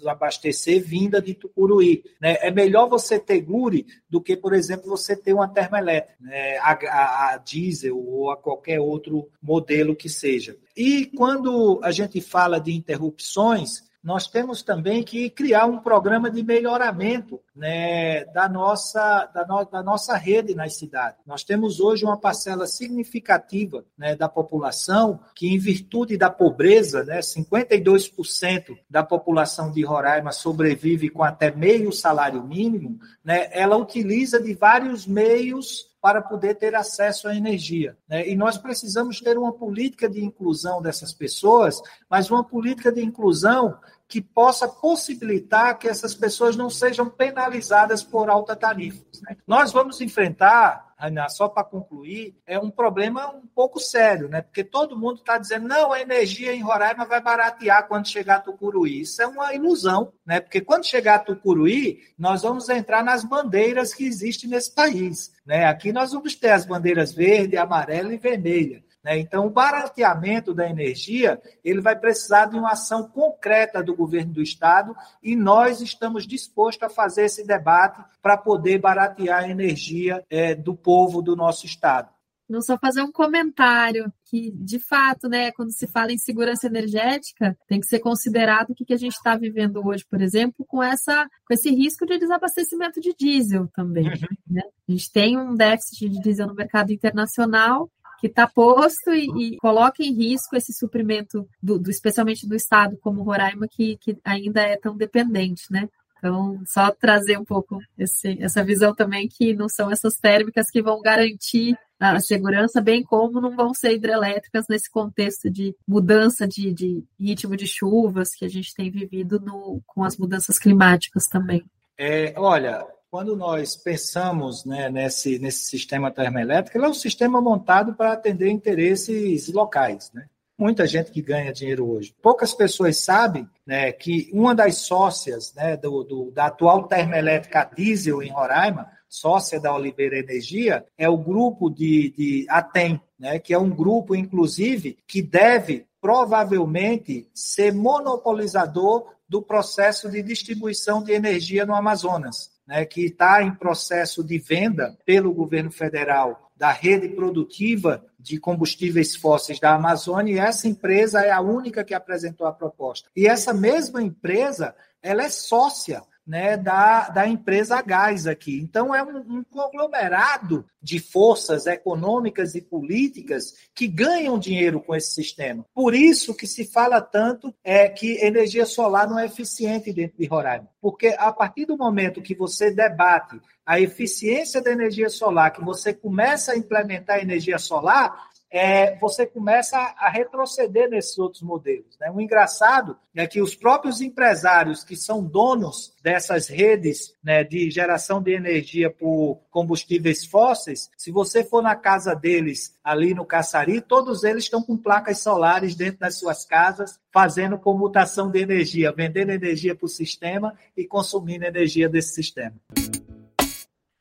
abastecer 0.06 0.84
vinda 0.84 1.22
de 1.22 1.34
Tucuruí. 1.34 2.04
Né? 2.20 2.38
É 2.42 2.52
melhor 2.52 2.90
você 2.90 3.20
ter 3.20 3.40
Guri 3.42 3.86
do 4.10 4.20
que, 4.20 4.36
por 4.36 4.54
exemplo, 4.54 4.90
você 4.90 5.16
ter 5.16 5.34
uma 5.34 5.48
termoelétrica, 5.48 6.16
né? 6.20 6.58
a, 6.58 6.72
a, 6.72 7.34
a 7.34 7.38
diesel 7.38 7.98
ou 7.98 8.32
a 8.32 8.38
qualquer 8.38 8.80
outro 8.80 9.30
modelo 9.42 9.96
que 9.96 10.10
seja. 10.10 10.58
E 10.76 11.06
quando 11.06 11.80
a 11.84 11.92
gente 11.92 12.20
fala 12.20 12.60
de 12.60 12.74
interrupções, 12.74 13.84
nós 14.04 14.28
temos 14.28 14.64
também 14.64 15.04
que 15.04 15.30
criar 15.30 15.66
um 15.66 15.78
programa 15.78 16.30
de 16.30 16.42
melhoramento 16.42 17.40
né, 17.56 18.26
da, 18.26 18.50
nossa, 18.50 19.26
da, 19.28 19.46
no, 19.46 19.64
da, 19.66 19.84
nossa 19.84 20.16
rede 20.16 20.56
nas 20.56 20.76
cidades. 20.76 21.20
Nós 21.26 21.44
temos 21.44 21.80
hoje 21.80 22.04
uma 22.04 22.18
parcela 22.18 22.66
significativa 22.66 23.86
né, 23.96 24.16
da 24.16 24.28
população 24.28 25.20
que, 25.36 25.48
em 25.48 25.60
virtude 25.60 26.18
da 26.18 26.32
pobreza, 26.32 27.04
né, 27.04 27.20
52% 27.20 28.76
da 28.90 29.04
população 29.04 29.72
de 29.72 29.84
Roraima 29.84 30.32
sobrevive 30.32 31.10
com 31.10 31.24
até 31.24 31.52
meio 31.52 31.92
salário 31.92 32.44
mínimo, 32.44 32.98
né, 33.24 33.50
ela 33.52 33.78
utiliza 33.78 34.42
de 34.42 34.56
vários 34.56 35.06
meios 35.06 35.91
para 36.02 36.22
poder 36.22 36.56
ter 36.56 36.74
acesso 36.74 37.28
à 37.28 37.36
energia. 37.36 37.96
Né? 38.10 38.28
E 38.28 38.36
nós 38.36 38.58
precisamos 38.58 39.20
ter 39.22 39.38
uma 39.38 39.54
política 39.54 40.10
de 40.10 40.24
inclusão 40.24 40.82
dessas 40.82 41.14
pessoas, 41.14 41.80
mas 42.10 42.32
uma 42.32 42.44
política 42.44 42.92
de 42.92 43.04
inclusão 43.04 43.78
que 44.12 44.20
possa 44.20 44.68
possibilitar 44.68 45.80
que 45.80 45.88
essas 45.88 46.14
pessoas 46.14 46.58
não 46.58 46.70
sejam 46.70 47.10
penalizadas 47.10 48.04
por 48.04 48.30
alta 48.30 48.58
tarifa. 48.58 49.02
Né? 49.22 49.38
Nós 49.48 49.72
vamos 49.72 50.02
enfrentar, 50.02 50.94
só 51.30 51.48
para 51.48 51.64
concluir, 51.64 52.36
é 52.46 52.60
um 52.60 52.70
problema 52.70 53.34
um 53.34 53.48
pouco 53.48 53.80
sério, 53.80 54.28
né? 54.28 54.42
Porque 54.42 54.66
todo 54.66 55.00
mundo 55.00 55.20
está 55.20 55.38
dizendo, 55.38 55.66
não, 55.66 55.94
a 55.94 56.02
energia 56.02 56.54
em 56.54 56.62
Roraima 56.62 57.06
vai 57.06 57.22
baratear 57.22 57.88
quando 57.88 58.10
chegar 58.10 58.36
a 58.36 58.42
Tucuruí. 58.42 59.00
Isso 59.00 59.22
é 59.22 59.26
uma 59.26 59.54
ilusão, 59.54 60.12
né? 60.26 60.42
Porque 60.42 60.60
quando 60.60 60.86
chegar 60.86 61.16
a 61.16 61.20
Tucuruí, 61.20 62.02
nós 62.20 62.42
vamos 62.42 62.68
entrar 62.68 63.06
nas 63.06 63.24
bandeiras 63.24 63.94
que 63.94 64.04
existem 64.04 64.50
nesse 64.50 64.76
país. 64.76 65.32
Né? 65.46 65.68
Aqui 65.68 65.94
nós 65.94 66.12
vamos 66.12 66.36
ter 66.36 66.50
as 66.50 66.66
bandeiras 66.66 67.14
verde, 67.14 67.56
amarela 67.56 68.14
e 68.14 68.18
vermelha. 68.18 68.84
Né? 69.04 69.20
Então, 69.20 69.48
o 69.48 69.50
barateamento 69.50 70.54
da 70.54 70.70
energia 70.70 71.42
ele 71.64 71.82
vai 71.82 71.96
precisar 71.96 72.46
de 72.46 72.58
uma 72.58 72.72
ação 72.72 73.08
concreta 73.08 73.84
do 73.84 73.96
governo 73.96 74.34
do 74.34 74.42
Estado 74.42 74.96
e 75.22 75.36
nós 75.36 75.82
estamos 75.82 76.28
dispostos 76.28 76.84
a 76.84 76.90
fazer 76.90 77.26
esse 77.26 77.46
debate 77.46 78.02
para 78.22 78.38
poder 78.38 78.80
baratear 78.80 79.44
a 79.44 79.50
energia 79.50 80.24
é, 80.30 80.54
do 80.54 80.76
povo 80.76 81.22
do 81.22 81.36
nosso 81.36 81.66
Estado. 81.66 82.10
Não 82.48 82.62
só 82.62 82.78
fazer 82.78 83.02
um 83.02 83.14
comentário 83.14 84.12
que, 84.26 84.52
de 84.52 84.78
fato, 84.78 85.30
né, 85.30 85.54
quando 85.54 85.72
se 85.72 85.88
fala 85.88 86.12
em 86.12 86.18
segurança 86.18 86.68
energética, 86.68 87.58
tem 87.66 87.80
que 87.80 87.88
ser 87.88 88.00
considerado 88.00 88.72
o 88.72 88.76
que, 88.76 88.84
que 88.84 88.94
a 88.94 88.98
gente 88.98 89.14
está 89.14 89.38
vivendo 89.38 89.82
hoje, 89.88 90.06
por 90.06 90.22
exemplo, 90.22 90.66
com, 90.68 90.84
essa, 90.84 91.30
com 91.48 91.54
esse 91.54 91.74
risco 91.74 92.06
de 92.06 92.20
desabastecimento 92.20 93.00
de 93.00 93.16
diesel 93.18 93.70
também. 93.74 94.06
Uhum. 94.06 94.38
Né? 94.50 94.64
A 94.88 94.92
gente 94.92 95.10
tem 95.10 95.40
um 95.40 95.56
déficit 95.56 96.10
de 96.10 96.20
diesel 96.20 96.48
no 96.48 96.54
mercado 96.54 96.92
internacional 96.92 97.90
que 98.22 98.28
está 98.28 98.48
posto 98.48 99.12
e, 99.12 99.56
e, 99.56 99.58
coloca 99.58 100.04
em 100.04 100.14
risco 100.14 100.56
esse 100.56 100.72
suprimento, 100.72 101.50
do, 101.62 101.80
do, 101.80 101.90
especialmente 101.90 102.48
do 102.48 102.56
Estado 102.56 102.96
como 103.02 103.24
Roraima, 103.24 103.68
que, 103.68 103.98
que 103.98 104.16
ainda 104.24 104.62
é 104.62 104.78
tão 104.78 104.96
dependente, 104.96 105.64
né? 105.72 105.90
Então, 106.20 106.62
só 106.68 106.92
trazer 106.92 107.40
um 107.40 107.44
pouco 107.44 107.80
esse, 107.98 108.38
essa 108.40 108.64
visão 108.64 108.94
também 108.94 109.28
que 109.28 109.56
não 109.56 109.68
são 109.68 109.90
essas 109.90 110.18
térmicas 110.18 110.70
que 110.70 110.80
vão 110.80 111.02
garantir 111.02 111.76
a 112.00 112.20
segurança, 112.20 112.80
bem 112.80 113.02
como 113.02 113.42
não 113.42 113.56
vão 113.56 113.74
ser 113.74 113.96
hidrelétricas 113.96 114.66
nesse 114.70 114.90
contexto 114.90 115.50
de 115.50 115.76
mudança 115.88 116.48
de, 116.48 116.72
de 116.72 117.04
ritmo 117.20 117.58
de 117.58 117.66
chuvas 117.66 118.36
que 118.36 118.46
a 118.46 118.48
gente 118.48 118.74
tem 118.76 118.92
vivido 118.92 119.40
no, 119.40 119.82
com 119.88 120.04
as 120.04 120.16
mudanças 120.16 120.60
climáticas 120.60 121.26
também. 121.26 121.64
É, 121.98 122.34
olha, 122.38 122.86
quando 123.12 123.36
nós 123.36 123.76
pensamos 123.76 124.64
né, 124.64 124.90
nesse, 124.90 125.38
nesse 125.38 125.66
sistema 125.66 126.10
termoelétrico, 126.10 126.78
ele 126.78 126.86
é 126.86 126.90
um 126.90 126.94
sistema 126.94 127.42
montado 127.42 127.94
para 127.94 128.14
atender 128.14 128.50
interesses 128.50 129.50
locais. 129.50 130.10
Né? 130.14 130.28
Muita 130.58 130.88
gente 130.88 131.12
que 131.12 131.22
ganha 131.22 131.52
dinheiro 131.52 131.92
hoje. 131.92 132.16
Poucas 132.22 132.54
pessoas 132.54 133.00
sabem 133.00 133.50
né, 133.68 133.92
que 133.92 134.30
uma 134.32 134.56
das 134.56 134.78
sócias 134.78 135.54
né, 135.54 135.76
do, 135.76 136.06
do, 136.06 136.32
da 136.32 136.46
atual 136.46 136.88
termoelétrica 136.88 137.70
diesel 137.76 138.24
em 138.24 138.32
Roraima, 138.32 138.90
sócia 139.10 139.60
da 139.60 139.76
Oliveira 139.76 140.18
Energia, 140.18 140.86
é 140.98 141.10
o 141.10 141.18
grupo 141.18 141.70
de, 141.70 142.14
de 142.18 142.46
ATEM, 142.48 143.02
né, 143.20 143.40
que 143.40 143.54
é 143.54 143.60
um 143.60 143.70
grupo, 143.70 144.16
inclusive, 144.16 144.98
que 145.06 145.22
deve 145.22 145.86
provavelmente 146.00 147.30
ser 147.34 147.74
monopolizador 147.74 149.14
do 149.28 149.42
processo 149.42 150.10
de 150.10 150.24
distribuição 150.24 151.04
de 151.04 151.12
energia 151.12 151.66
no 151.66 151.76
Amazonas 151.76 152.51
né, 152.72 152.86
que 152.86 153.08
está 153.08 153.44
em 153.44 153.54
processo 153.54 154.24
de 154.24 154.38
venda 154.38 154.98
pelo 155.06 155.34
governo 155.34 155.70
federal 155.70 156.50
da 156.56 156.72
rede 156.72 157.10
produtiva 157.10 158.02
de 158.18 158.40
combustíveis 158.40 159.14
fósseis 159.14 159.60
da 159.60 159.76
Amazônia, 159.76 160.34
e 160.36 160.40
essa 160.40 160.70
empresa 160.70 161.20
é 161.20 161.32
a 161.32 161.42
única 161.42 161.84
que 161.84 161.94
apresentou 161.94 162.48
a 162.48 162.54
proposta. 162.54 163.10
E 163.14 163.28
essa 163.28 163.54
mesma 163.54 164.02
empresa, 164.02 164.74
ela 165.04 165.24
é 165.24 165.30
sócia 165.30 166.02
né, 166.26 166.56
da, 166.56 167.10
da 167.10 167.28
empresa 167.28 167.82
gás 167.82 168.28
aqui. 168.28 168.60
Então, 168.60 168.94
é 168.94 169.04
um, 169.04 169.18
um, 169.18 169.44
conglomerado 169.44 170.66
de 170.82 171.00
forças 171.00 171.66
econômicas 171.66 172.56
e 172.56 172.62
políticas 172.62 173.56
que 173.74 173.88
ganham 173.88 174.40
dinheiro 174.40 174.80
com 174.80 174.96
esse 174.96 175.12
sistema. 175.12 175.66
Por 175.74 175.94
isso 175.94 176.34
que 176.34 176.48
se 176.48 176.66
fala 176.66 177.02
tanto 177.02 177.54
é 177.64 177.88
que 177.90 178.24
energia 178.24 178.66
solar 178.66 179.10
não 179.10 179.20
é 179.20 179.26
eficiente 179.26 179.92
dentro 179.92 180.18
de 180.18 180.26
Roraima. 180.26 180.70
Porque 180.80 181.16
a 181.18 181.32
partir 181.32 181.66
do 181.66 181.78
momento 181.78 182.22
que 182.22 182.36
você 182.36 182.72
debate 182.72 183.40
a 183.66 183.80
eficiência 183.80 184.62
da 184.62 184.72
energia 184.72 185.10
solar, 185.10 185.52
que 185.52 185.64
você 185.64 185.94
começa 185.94 186.54
a 186.54 186.58
implementar 186.58 187.20
energia 187.20 187.58
solar, 187.58 188.31
é, 188.52 188.98
você 188.98 189.26
começa 189.26 189.78
a 189.78 190.10
retroceder 190.10 190.90
nesses 190.90 191.18
outros 191.18 191.42
modelos. 191.42 191.98
Né? 192.00 192.12
O 192.12 192.20
engraçado 192.20 192.98
é 193.16 193.26
que 193.26 193.42
os 193.42 193.56
próprios 193.56 194.02
empresários 194.02 194.84
que 194.84 194.96
são 194.96 195.24
donos 195.24 195.96
dessas 196.04 196.50
redes 196.50 197.16
né, 197.24 197.44
de 197.46 197.72
geração 197.72 198.22
de 198.22 198.34
energia 198.34 198.90
por 198.90 199.40
combustíveis 199.50 200.26
fósseis, 200.26 200.90
se 200.98 201.12
você 201.12 201.44
for 201.44 201.62
na 201.62 201.76
casa 201.76 202.14
deles 202.14 202.78
ali 202.84 203.14
no 203.14 203.26
Caçari, 203.26 203.80
todos 203.80 204.24
eles 204.24 204.44
estão 204.44 204.62
com 204.62 204.76
placas 204.76 205.20
solares 205.20 205.74
dentro 205.74 206.00
das 206.00 206.18
suas 206.18 206.44
casas, 206.44 207.00
fazendo 207.14 207.58
comutação 207.58 208.30
de 208.30 208.40
energia, 208.40 208.92
vendendo 208.92 209.32
energia 209.32 209.76
para 209.76 209.86
o 209.86 209.90
sistema 209.90 210.54
e 210.76 210.86
consumindo 210.86 211.46
energia 211.46 211.88
desse 211.88 212.16
sistema. 212.16 212.56